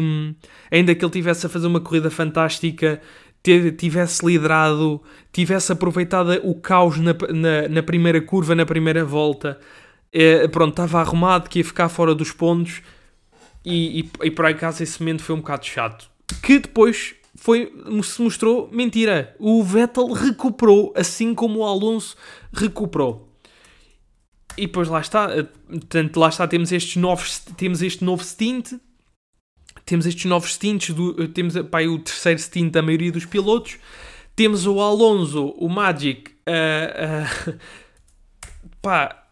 [0.72, 3.02] ainda que ele tivesse a fazer uma corrida fantástica,
[3.78, 5.02] tivesse liderado,
[5.34, 9.60] tivesse aproveitado o caos na, na, na primeira curva, na primeira volta,
[10.14, 12.82] é, pronto, estava arrumado, que ia ficar fora dos pontos
[13.68, 16.10] e, e, e por acaso esse momento foi um bocado chato.
[16.42, 19.36] Que depois foi, se mostrou mentira.
[19.38, 22.16] O Vettel recuperou, assim como o Alonso
[22.54, 23.28] recuperou.
[24.58, 28.72] E depois lá está, eh, portanto, lá está, temos estes novos, temos este novo stint,
[29.86, 33.78] temos estes novos stints, do, eh, temos pá, o terceiro stint da maioria dos pilotos,
[34.36, 37.60] temos o Alonso, o Magic, uh, uh,
[38.82, 39.27] pá,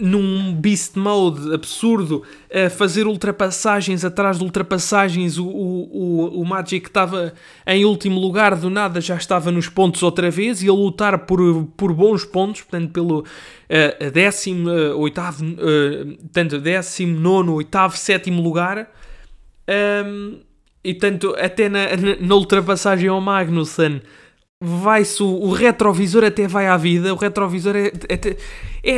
[0.00, 2.22] num beast mode absurdo,
[2.52, 5.38] a fazer ultrapassagens atrás de ultrapassagens.
[5.38, 7.32] O, o, o, Magic estava
[7.66, 11.66] em último lugar, do nada já estava nos pontos outra vez e a lutar por,
[11.76, 18.42] por bons pontos, portanto, pelo uh, décimo, uh, oitavo, uh, tanto décimo, nono, oitavo, sétimo
[18.42, 18.90] lugar.
[20.04, 20.40] Um,
[20.82, 21.80] e tanto até na,
[22.18, 24.00] na ultrapassagem ao Magnussen
[24.62, 27.12] vai-se o, o, retrovisor até vai à vida.
[27.14, 28.36] O retrovisor é, é,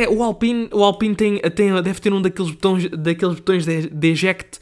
[0.03, 3.89] é o Alpine, o Alpine tem, tem, deve ter um daqueles botões, daqueles botões de,
[3.89, 4.59] de eject,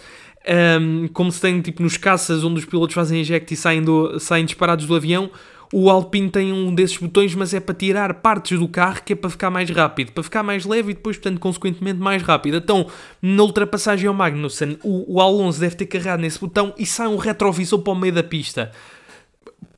[0.79, 4.19] um, como se tem tipo nos caças onde os pilotos fazem eject e saem, do,
[4.19, 5.31] saem disparados do avião.
[5.73, 9.15] O Alpine tem um desses botões, mas é para tirar partes do carro que é
[9.15, 12.57] para ficar mais rápido, para ficar mais leve e depois, portanto, consequentemente mais rápido.
[12.57, 12.87] Então,
[13.21, 17.15] na ultrapassagem ao Magnussen, o, o Alonso deve ter carregado nesse botão e sai um
[17.15, 18.71] retrovisor para o meio da pista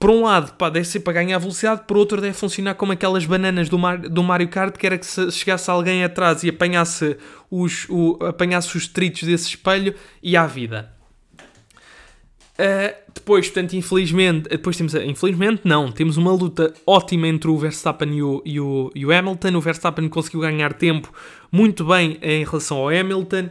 [0.04, 3.26] por um lado, pá, deve ser para ganhar velocidade, por outro, deve funcionar como aquelas
[3.26, 7.16] bananas do, Mar, do Mario Kart, que era que se chegasse alguém atrás e apanhasse
[7.50, 10.92] os, o, apanhasse os tritos desse espelho e à vida.
[11.40, 18.14] Uh, depois, portanto, infelizmente, depois temos, infelizmente, não, temos uma luta ótima entre o Verstappen
[18.14, 19.56] e o, e o, e o Hamilton.
[19.56, 21.14] O Verstappen conseguiu ganhar tempo
[21.50, 23.50] muito bem em relação ao Hamilton.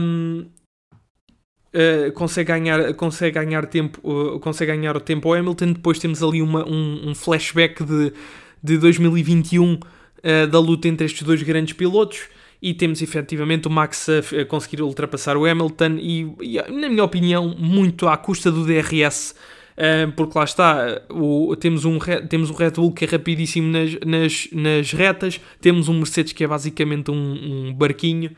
[0.00, 0.46] Um,
[1.72, 5.72] Uh, consegue, ganhar, consegue ganhar tempo uh, consegue ganhar o tempo ao Hamilton.
[5.72, 8.12] Depois temos ali uma, um, um flashback de,
[8.62, 9.78] de 2021 uh,
[10.22, 12.28] eh, da luta entre estes dois grandes pilotos.
[12.60, 15.96] E temos efetivamente o Max a, conseguir ultrapassar o Hamilton.
[15.98, 19.34] E, e, na minha opinião muito à custa do DRS
[20.14, 21.98] porque lá está o, temos, um,
[22.28, 25.40] temos um Red Bull que é rapidíssimo nas, nas, nas retas.
[25.60, 28.30] Temos um Mercedes que é basicamente um, um barquinho.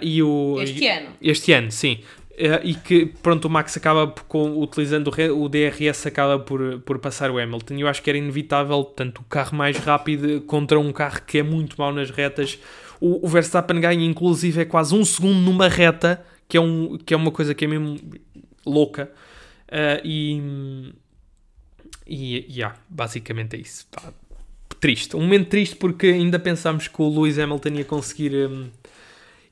[0.00, 1.08] E o, este ano.
[1.20, 1.98] este ano, sim.
[1.98, 2.19] Uh,
[2.62, 7.30] e que pronto, o Max acaba com, utilizando o, o DRS acaba por, por passar
[7.30, 7.74] o Hamilton.
[7.74, 11.42] Eu acho que era inevitável, portanto, o carro mais rápido contra um carro que é
[11.42, 12.58] muito mau nas retas.
[13.00, 17.12] O, o Verstappen ganha, inclusive, é quase um segundo numa reta, que é, um, que
[17.12, 17.98] é uma coisa que é mesmo
[18.64, 19.10] louca.
[19.68, 20.92] Uh, e,
[22.06, 23.86] e yeah, basicamente é isso.
[23.90, 24.12] Tá.
[24.80, 25.14] Triste.
[25.14, 28.34] Um momento triste porque ainda pensámos que o Lewis Hamilton ia conseguir.
[28.34, 28.70] Um,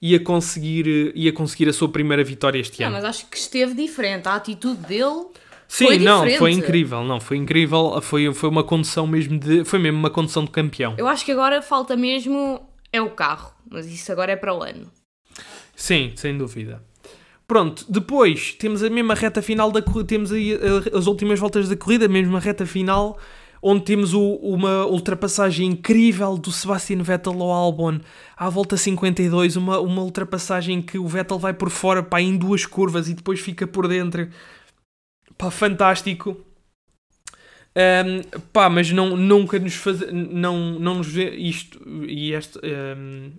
[0.00, 2.96] ia conseguir, ia conseguir a sua primeira vitória este não, ano.
[2.96, 4.28] Mas acho que esteve diferente.
[4.28, 5.26] A atitude dele.
[5.66, 6.38] Sim, foi não, diferente.
[6.38, 10.42] foi incrível, não, foi incrível, foi, foi uma condição mesmo de, foi mesmo uma condição
[10.42, 10.94] de campeão.
[10.96, 14.62] Eu acho que agora falta mesmo é o carro, mas isso agora é para o
[14.62, 14.90] ano.
[15.76, 16.82] Sim, sem dúvida.
[17.46, 21.76] Pronto, depois temos a mesma reta final da temos aí eh, as últimas voltas da
[21.76, 23.18] corrida, a mesma reta final
[23.62, 28.00] onde temos o, uma ultrapassagem incrível do Sebastian Vettel ao Albon
[28.36, 32.64] à volta 52, uma, uma ultrapassagem que o Vettel vai por fora pá, em duas
[32.64, 34.28] curvas e depois fica por dentro.
[35.36, 36.36] Pá, fantástico.
[37.76, 43.30] Um, pá, mas não, nunca nos faz, não, não nos vê isto e este um,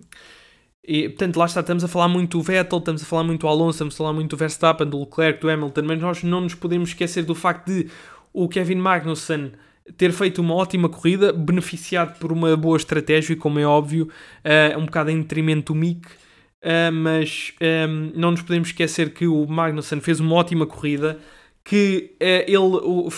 [0.82, 3.48] e, portanto lá está, estamos a falar muito do Vettel, estamos a falar muito do
[3.48, 6.54] Alonso, estamos a falar muito do Verstappen, do Leclerc, do Hamilton, mas nós não nos
[6.54, 7.90] podemos esquecer do facto de
[8.32, 9.52] o Kevin Magnussen
[9.96, 14.08] ter feito uma ótima corrida, beneficiado por uma boa estratégia, como é óbvio,
[14.44, 19.12] uh, um bocado em detrimento do Mick, uh, mas um, ehm, não nos podemos esquecer
[19.12, 21.18] que o Magnussen fez uma ótima corrida,
[21.64, 23.08] que uh, ele, o,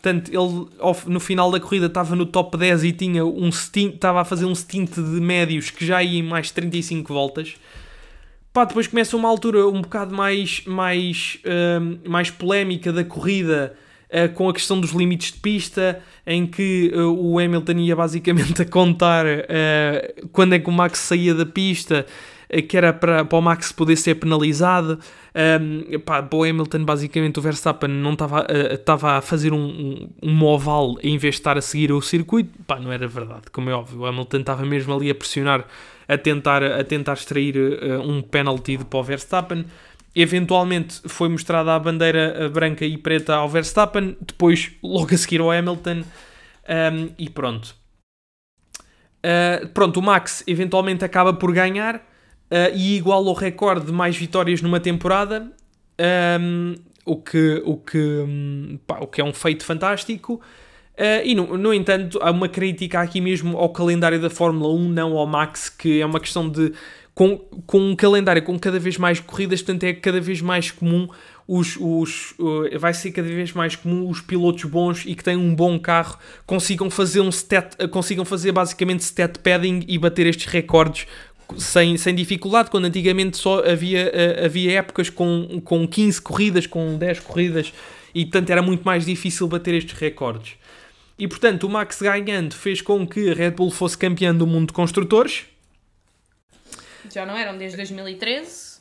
[0.00, 0.66] tanto, ele
[1.06, 4.44] no final da corrida estava no top 10 e tinha um stint, estava a fazer
[4.44, 7.54] um stint de médios que já ia em mais 35 voltas.
[8.52, 13.91] Pá, depois começa uma altura um bocado mais, mais, ehm, mais polémica da corrida, uh,
[14.34, 18.64] com a questão dos limites de pista, em que uh, o Hamilton ia basicamente a
[18.64, 22.06] contar uh, quando é que o Max saía da pista.
[22.68, 24.98] que era para, para o Max poder ser penalizado.
[25.34, 30.08] Um, pá, para o Hamilton, basicamente, o Verstappen não estava uh, a fazer um, um,
[30.22, 32.50] um oval em vez de estar a seguir o circuito.
[32.66, 34.00] Pá, não era verdade, como é óbvio.
[34.00, 35.64] O Hamilton estava mesmo ali a pressionar,
[36.06, 39.64] a tentar, a tentar extrair uh, um penalty para o Verstappen.
[40.14, 45.50] Eventualmente foi mostrada a bandeira branca e preta ao Verstappen, depois logo a seguir ao
[45.50, 46.02] Hamilton,
[46.68, 47.74] um, e pronto.
[49.24, 54.16] Uh, pronto, o Max eventualmente acaba por ganhar uh, e iguala o recorde de mais
[54.16, 55.50] vitórias numa temporada,
[56.40, 60.40] um, o, que, o, que, um, pá, o que é um feito fantástico.
[60.94, 64.88] Uh, e, no, no entanto, há uma crítica aqui mesmo ao calendário da Fórmula 1,
[64.90, 66.72] não ao Max, que é uma questão de.
[67.14, 67.36] Com,
[67.66, 71.08] com um calendário com cada vez mais corridas, portanto, é cada vez mais comum
[71.46, 75.36] os, os, uh, vai ser cada vez mais comum os pilotos bons e que têm
[75.36, 80.26] um bom carro consigam fazer um stat, uh, consigam fazer basicamente stat padding e bater
[80.26, 81.06] estes recordes
[81.58, 86.96] sem, sem dificuldade, quando antigamente só havia, uh, havia épocas com, com 15 corridas, com
[86.96, 87.72] 10 corridas,
[88.14, 90.54] e portanto era muito mais difícil bater estes recordes.
[91.18, 94.68] E portanto o Max ganhando fez com que a Red Bull fosse campeã do mundo
[94.68, 95.44] de construtores.
[97.12, 98.72] Já não eram desde 2013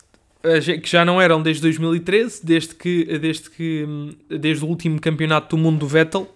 [0.81, 3.85] que já não eram desde 2013, desde que, desde que
[4.27, 6.27] desde o último campeonato do mundo do Vettel.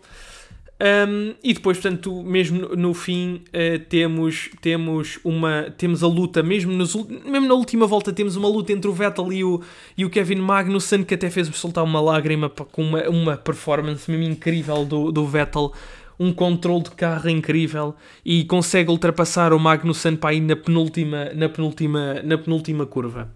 [0.77, 6.73] Um, e depois, portanto, mesmo no fim, uh, temos, temos, uma, temos a luta, mesmo,
[6.73, 9.61] nos, mesmo na última volta, temos uma luta entre o Vettel e o,
[9.97, 14.29] e o Kevin Magnussen, que até fez-me soltar uma lágrima com uma, uma performance mesmo
[14.29, 15.71] incrível do, do Vettel,
[16.19, 21.49] um controle de carro incrível e consegue ultrapassar o Magnussen para ir na penúltima, na
[21.49, 23.31] penúltima, na penúltima curva.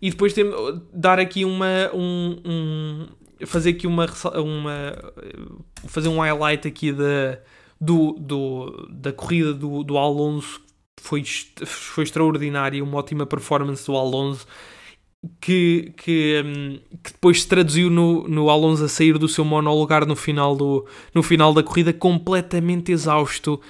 [0.00, 0.44] E depois tem,
[0.92, 3.06] dar aqui uma um, um,
[3.46, 4.06] fazer aqui uma,
[4.36, 5.12] uma
[5.86, 7.38] fazer um highlight aqui da,
[7.80, 10.60] do, do, da corrida do, do Alonso
[11.00, 11.22] foi,
[11.64, 14.46] foi extraordinária, uma ótima performance do Alonso
[15.40, 20.06] que, que, hum, que depois se traduziu no, no Alonso a sair do seu monolugar
[20.06, 23.60] no final, do, no final da corrida completamente exausto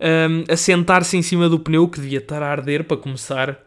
[0.00, 3.58] um, a sentar-se em cima do pneu que devia estar a arder para começar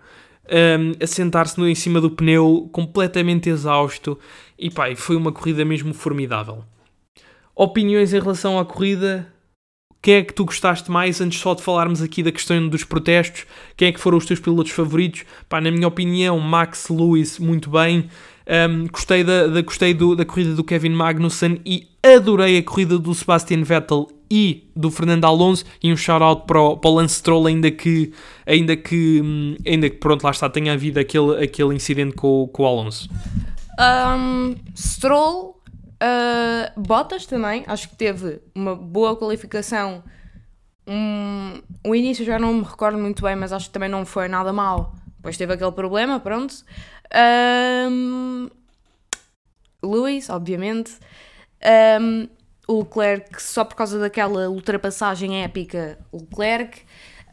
[0.52, 4.18] um, a sentar-se em cima do pneu, completamente exausto.
[4.58, 6.64] E pá, foi uma corrida mesmo formidável.
[7.56, 9.31] Opiniões em relação à corrida?
[10.02, 13.46] Quem é que tu gostaste mais, antes só de falarmos aqui da questão dos protestos?
[13.78, 15.24] Quem é que foram os teus pilotos favoritos?
[15.48, 18.10] Pá, na minha opinião, Max Lewis, muito bem.
[18.48, 22.98] Um, gostei da, da, gostei do, da corrida do Kevin Magnussen e adorei a corrida
[22.98, 27.16] do Sebastian Vettel e do Fernando Alonso e um shout-out para, o, para o Lance
[27.16, 28.12] Stroll ainda que,
[28.46, 32.64] ainda que, hum, ainda que pronto, lá está, tenha havido aquele, aquele incidente com, com
[32.64, 33.08] o Alonso.
[33.80, 35.61] Um, Stroll,
[36.02, 40.04] uh, Bottas também, acho que teve uma boa qualificação.
[40.88, 44.28] Um, o início já não me recordo muito bem, mas acho que também não foi
[44.28, 44.96] nada mal.
[45.18, 46.56] Depois teve aquele problema, pronto.
[47.90, 48.50] Um,
[50.30, 50.94] obviamente.
[52.02, 52.28] Um,
[52.68, 56.82] o Leclerc, só por causa daquela ultrapassagem épica, o Leclerc.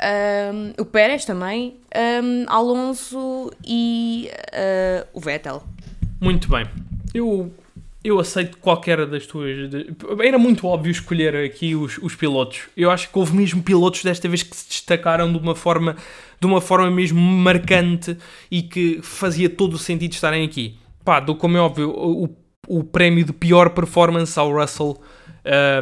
[0.01, 1.81] Um, o Pérez também,
[2.23, 5.65] um, Alonso e uh, o Vettel.
[6.21, 6.67] Muito bem.
[7.13, 7.53] Eu,
[8.03, 9.71] eu aceito qualquer das tuas.
[9.71, 9.87] De...
[10.25, 12.63] Era muito óbvio escolher aqui os, os pilotos.
[12.77, 15.97] Eu acho que houve mesmo pilotos desta vez que se destacaram de uma forma,
[16.41, 18.17] de uma forma mesmo marcante
[18.51, 20.77] e que fazia todo o sentido estarem aqui.
[21.05, 22.29] Pá, do, como é óbvio, o,
[22.69, 25.01] o prémio de pior performance ao Russell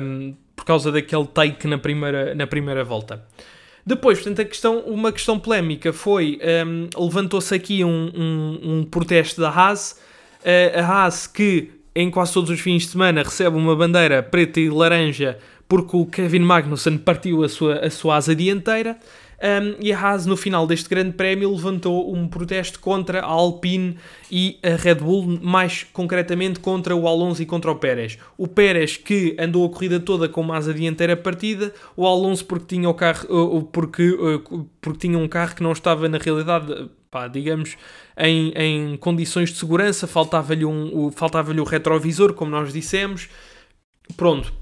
[0.01, 3.27] um, por causa daquele take na primeira, na primeira volta.
[3.85, 9.41] Depois, portanto, a questão, uma questão polémica foi, um, levantou-se aqui um, um, um, protesto
[9.41, 10.01] da Haas,
[10.41, 14.61] uh, a Haas que em quase todos os fins de semana recebe uma bandeira preta
[14.61, 15.39] e laranja
[15.69, 18.97] porque o Kevin Magnussen partiu a sua, a sua asa dianteira,
[19.39, 23.97] um, e a Haas, no final deste grande prémio, levantou um protesto contra a Alpine
[24.31, 28.19] e a Red Bull, mais concretamente contra o Alonso e contra o Pérez.
[28.39, 32.77] O Pérez que andou a corrida toda com uma asa dianteira partida, o Alonso porque
[32.77, 34.17] tinha, o carro, porque,
[34.81, 37.79] porque tinha um carro que não estava na realidade, pá, digamos,
[38.19, 43.27] em, em condições de segurança, faltava-lhe um, faltava o retrovisor, como nós dissemos.
[44.19, 44.53] Pronto,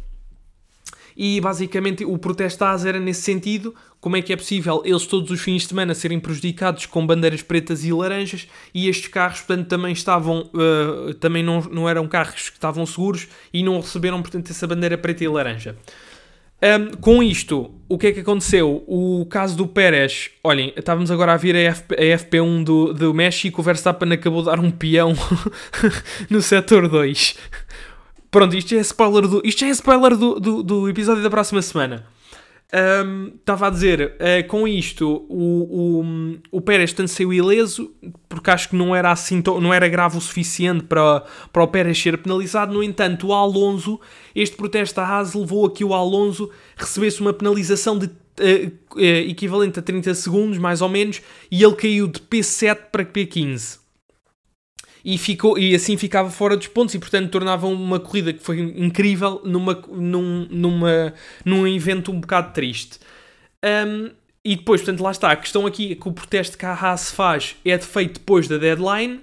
[1.17, 5.33] e basicamente o protesto ASA era nesse sentido, como é que é possível eles todos
[5.33, 9.67] os fins de semana serem prejudicados com bandeiras pretas e laranjas e estes carros, portanto,
[9.67, 14.51] também estavam, uh, também não, não eram carros que estavam seguros e não receberam, portanto,
[14.51, 15.77] essa bandeira preta e laranja.
[16.65, 18.83] Um, com isto, o que é que aconteceu?
[18.87, 23.13] O caso do Pérez, olhem, estávamos agora a ver a, FP, a FP1 do, do
[23.13, 25.13] México, o Verstappen acabou de dar um peão
[26.31, 27.37] no setor 2.
[28.31, 32.07] Pronto, isto é spoiler do, isto é spoiler do, do, do episódio da próxima semana.
[33.37, 37.95] Estava um, a dizer, uh, com isto, o, o, o Pérez tanto saiu ileso,
[38.35, 42.01] porque acho que não era assim, não era grave o suficiente para, para o Pérez
[42.01, 42.75] ser penalizado.
[42.75, 44.01] No entanto, o Alonso,
[44.35, 49.01] este protesto da Haas levou a que o Alonso recebesse uma penalização de uh, uh,
[49.01, 53.85] equivalente a 30 segundos, mais ou menos, e ele caiu de P7 para P15
[55.05, 58.59] e, ficou, e assim ficava fora dos pontos e portanto tornava uma corrida que foi
[58.59, 61.13] incrível numa, num, numa,
[61.45, 62.99] num evento um bocado triste.
[63.63, 64.11] Um,
[64.45, 65.31] e depois, portanto, lá está.
[65.31, 68.59] A questão aqui é que o protesto que a Haas faz é feito depois da
[68.59, 69.21] deadline.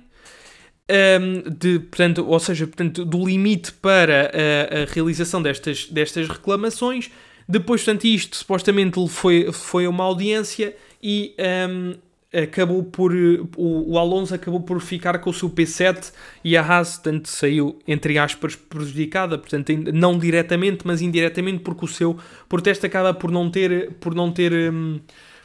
[0.89, 7.11] Um, de, portanto, ou seja, portanto, do limite para a, a, realização destas, destas reclamações.
[7.47, 11.35] Depois, portanto, isto supostamente foi, foi uma audiência e
[11.69, 11.93] um,
[12.33, 16.13] acabou por o, o, Alonso acabou por ficar com o seu P7
[16.43, 21.87] e a Haas tanto saiu entre aspas prejudicada portanto não diretamente mas indiretamente porque o
[21.87, 22.17] seu
[22.47, 24.99] protesto acaba por não ter por não ter um,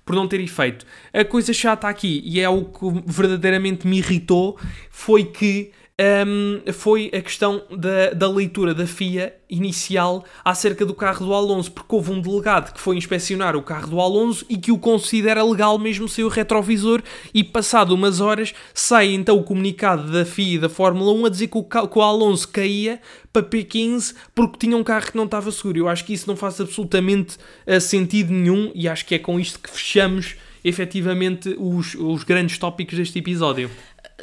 [0.07, 0.87] por não ter efeito.
[1.13, 4.57] A coisa chata aqui e é o que verdadeiramente me irritou
[4.89, 11.25] foi que um, foi a questão da, da leitura da FIA inicial acerca do carro
[11.25, 14.71] do Alonso, porque houve um delegado que foi inspecionar o carro do Alonso e que
[14.71, 20.13] o considera legal mesmo sem o retrovisor e passado umas horas sai então o comunicado
[20.13, 23.01] da FIA e da Fórmula 1 a dizer que o, que o Alonso caía
[23.33, 25.79] para P15 porque tinha um carro que não estava seguro.
[25.79, 29.41] Eu acho que isso não faz absolutamente uh, sentido nenhum e acho que é com
[29.41, 33.71] isto que fechamos efetivamente os, os grandes tópicos deste episódio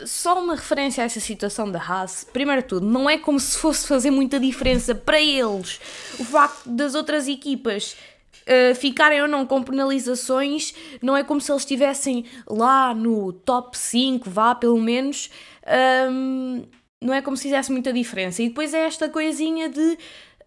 [0.06, 2.26] só uma referência a essa situação da Haas.
[2.32, 5.80] Primeiro de tudo, não é como se fosse fazer muita diferença para eles
[6.20, 7.96] o facto das outras equipas
[8.44, 10.74] uh, ficarem ou não com penalizações.
[11.02, 15.30] Não é como se eles estivessem lá no top 5, vá pelo menos.
[16.10, 16.64] Um,
[17.00, 18.42] não é como se fizesse muita diferença.
[18.42, 19.98] E depois é esta coisinha de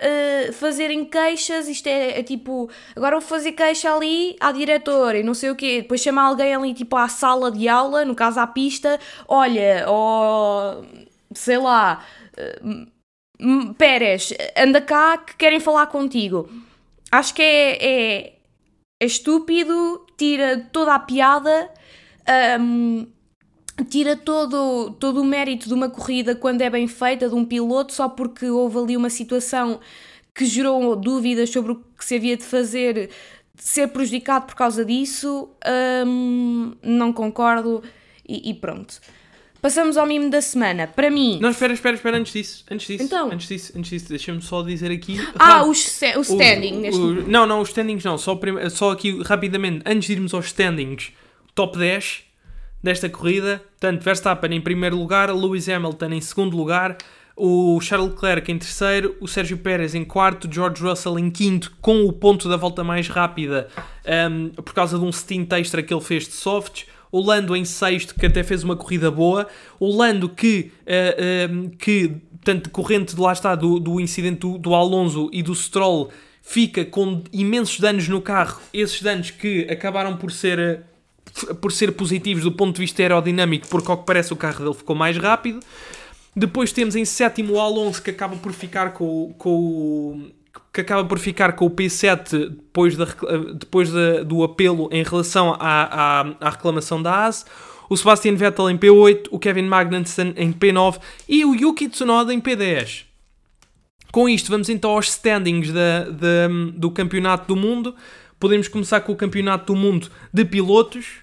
[0.00, 5.22] uh, fazerem queixas, isto é, é, tipo, agora vou fazer queixa ali à diretora e
[5.22, 8.40] não sei o quê, depois chama alguém ali tipo à sala de aula, no caso
[8.40, 10.84] à pista, olha, ou
[11.34, 12.04] sei lá,
[12.38, 16.48] uh, Pérez, anda cá que querem falar contigo.
[17.12, 18.32] Acho que é, é,
[19.02, 21.70] é estúpido, tira toda a piada.
[22.58, 23.06] Um,
[23.84, 27.92] tira todo, todo o mérito de uma corrida quando é bem feita, de um piloto,
[27.92, 29.80] só porque houve ali uma situação
[30.34, 33.10] que gerou dúvidas sobre o que se havia de fazer,
[33.56, 35.48] ser prejudicado por causa disso,
[36.06, 37.82] hum, não concordo
[38.28, 39.00] e, e, pronto.
[39.60, 40.86] Passamos ao mimo da semana.
[40.86, 41.38] Para mim.
[41.40, 42.64] Não, espera, espera, espera, antes disso.
[42.70, 43.02] Antes disso.
[43.02, 43.32] Então.
[43.32, 45.16] Antes disso, antes disso deixa-me só dizer aqui.
[45.38, 46.76] Ah, os, o standing.
[46.76, 47.00] O, neste...
[47.00, 48.16] o, não, não, os standings não.
[48.18, 48.38] Só,
[48.70, 51.12] só aqui rapidamente, antes de irmos aos standings,
[51.54, 52.25] top 10
[52.86, 53.62] desta corrida.
[53.78, 56.96] Portanto, Verstappen em primeiro lugar, Lewis Hamilton em segundo lugar,
[57.36, 62.04] o Charles Leclerc em terceiro, o Sérgio Pérez em quarto, George Russell em quinto, com
[62.04, 63.68] o ponto da volta mais rápida
[64.30, 66.86] um, por causa de um stint extra que ele fez de softs.
[67.12, 69.46] O Lando em sexto, que até fez uma corrida boa.
[69.78, 74.58] O Lando que, uh, um, que tanto corrente de lá está do, do incidente do,
[74.58, 76.10] do Alonso e do Stroll,
[76.42, 78.60] fica com imensos danos no carro.
[78.72, 80.84] Esses danos que acabaram por ser
[81.60, 84.74] por ser positivos do ponto de vista aerodinâmico, porque ao que parece o carro dele
[84.74, 85.60] ficou mais rápido.
[86.34, 90.30] Depois temos em sétimo o Alonso que acaba por ficar com, com
[90.72, 93.06] que acaba por ficar com o P7 depois, da,
[93.58, 97.46] depois da, do apelo em relação à, à, à reclamação da AS.
[97.88, 102.40] O Sebastian Vettel em P8, o Kevin Magnussen em P9 e o Yuki Tsunoda em
[102.40, 103.04] P10.
[104.12, 107.94] Com isto, vamos então aos standings da, da, do Campeonato do Mundo.
[108.38, 111.18] Podemos começar com o Campeonato do Mundo de Pilotos.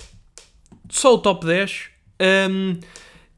[0.93, 1.89] Só o top 10.
[2.51, 2.77] Um,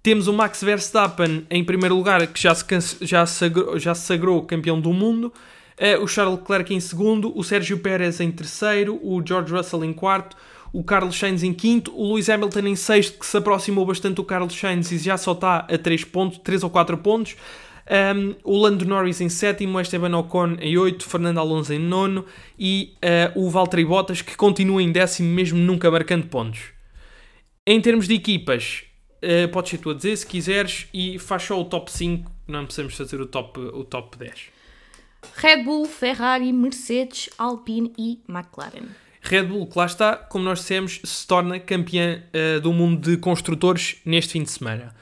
[0.04, 2.66] temos o Max Verstappen em primeiro lugar, que já se,
[3.00, 5.32] já sagrou, já se sagrou campeão do mundo.
[5.80, 7.32] Uh, o Charles Leclerc em segundo.
[7.34, 9.00] O Sérgio Pérez em terceiro.
[9.02, 10.36] O George Russell em quarto.
[10.74, 11.96] O Carlos Sainz em quinto.
[11.96, 15.32] O Lewis Hamilton em sexto, que se aproximou bastante do Carlos Sainz e já só
[15.32, 17.38] está a 3 pontos, 3 ou 4 pontos.
[17.90, 22.26] Um, o Lando Norris em sétimo, Esteban Ocon em oito, Fernando Alonso em nono
[22.60, 22.96] e
[23.36, 26.75] uh, o Valtteri Bottas que continua em décimo mesmo nunca marcando pontos.
[27.68, 28.84] Em termos de equipas,
[29.24, 32.64] uh, podes ser tu a dizer se quiseres e faz só o top 5, não
[32.64, 34.50] precisamos fazer o top, o top 10.
[35.36, 38.86] Red Bull, Ferrari, Mercedes, Alpine e McLaren.
[39.20, 43.18] Red Bull, que lá está, como nós dissemos, se torna campeã uh, do mundo de
[43.18, 44.96] construtores neste fim de semana.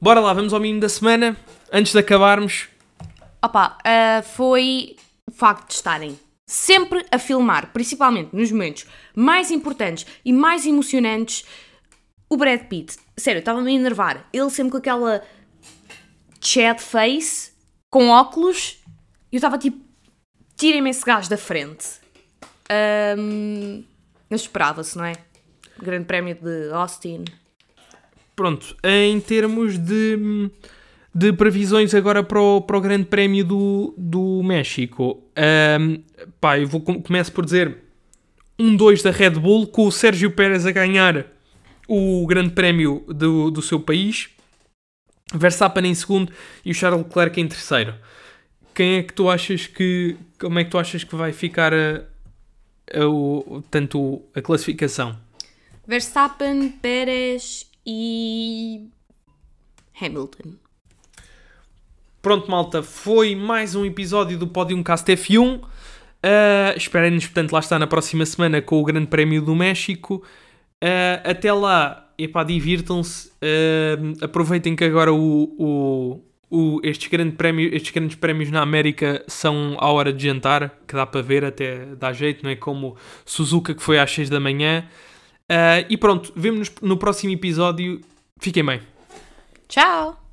[0.00, 1.36] Bora lá, vamos ao mínimo da semana.
[1.72, 2.68] Antes de acabarmos.
[3.42, 4.94] Opa, uh, foi
[5.26, 11.44] o facto de estarem sempre a filmar, principalmente nos momentos mais importantes e mais emocionantes,
[12.28, 12.96] o Brad Pitt.
[13.16, 14.28] Sério, estava-me a enervar.
[14.32, 15.22] Ele sempre com aquela
[16.40, 17.52] chat face,
[17.90, 18.78] com óculos,
[19.32, 19.80] e eu estava tipo,
[20.56, 22.00] tirem-me esse gajo da frente.
[22.70, 23.84] Ahm,
[24.30, 25.14] mas esperava-se, não é?
[25.78, 27.24] Grande Prémio de Austin.
[28.34, 30.50] Pronto, em termos de,
[31.16, 36.02] de previsões agora para o, para o Grande Prémio do, do México, ahm,
[36.38, 37.78] pá, eu vou, com- começo por dizer
[38.58, 41.26] um 2 da Red Bull, com o Sérgio Pérez a ganhar
[41.88, 44.28] o Grande Prémio do, do seu país,
[45.34, 46.30] Verstappen em segundo
[46.62, 47.94] e o Charles Leclerc em terceiro.
[48.74, 50.16] Quem é que tu achas que.
[50.38, 52.04] Como é que tu achas que vai ficar a,
[52.94, 55.18] a, o, tanto a classificação?
[55.86, 58.88] Verstappen, Pérez e.
[59.98, 60.65] Hamilton.
[62.26, 65.60] Pronto, malta, foi mais um episódio do Podium Cast F1.
[65.60, 65.62] Uh,
[66.76, 70.24] Esperem-nos, portanto, lá está na próxima semana com o Grande Prémio do México.
[70.82, 73.28] Uh, até lá, epá, divirtam-se.
[73.28, 76.20] Uh, aproveitem que agora o, o,
[76.50, 80.96] o- estes, grande prémio, estes grandes prémios na América são à hora de jantar, que
[80.96, 82.56] dá para ver, até dá jeito, não é?
[82.56, 84.84] Como Suzuka, que foi às 6 da manhã.
[85.48, 88.00] Uh, e pronto, vemo-nos no próximo episódio.
[88.40, 88.80] Fiquem bem.
[89.68, 90.25] Tchau!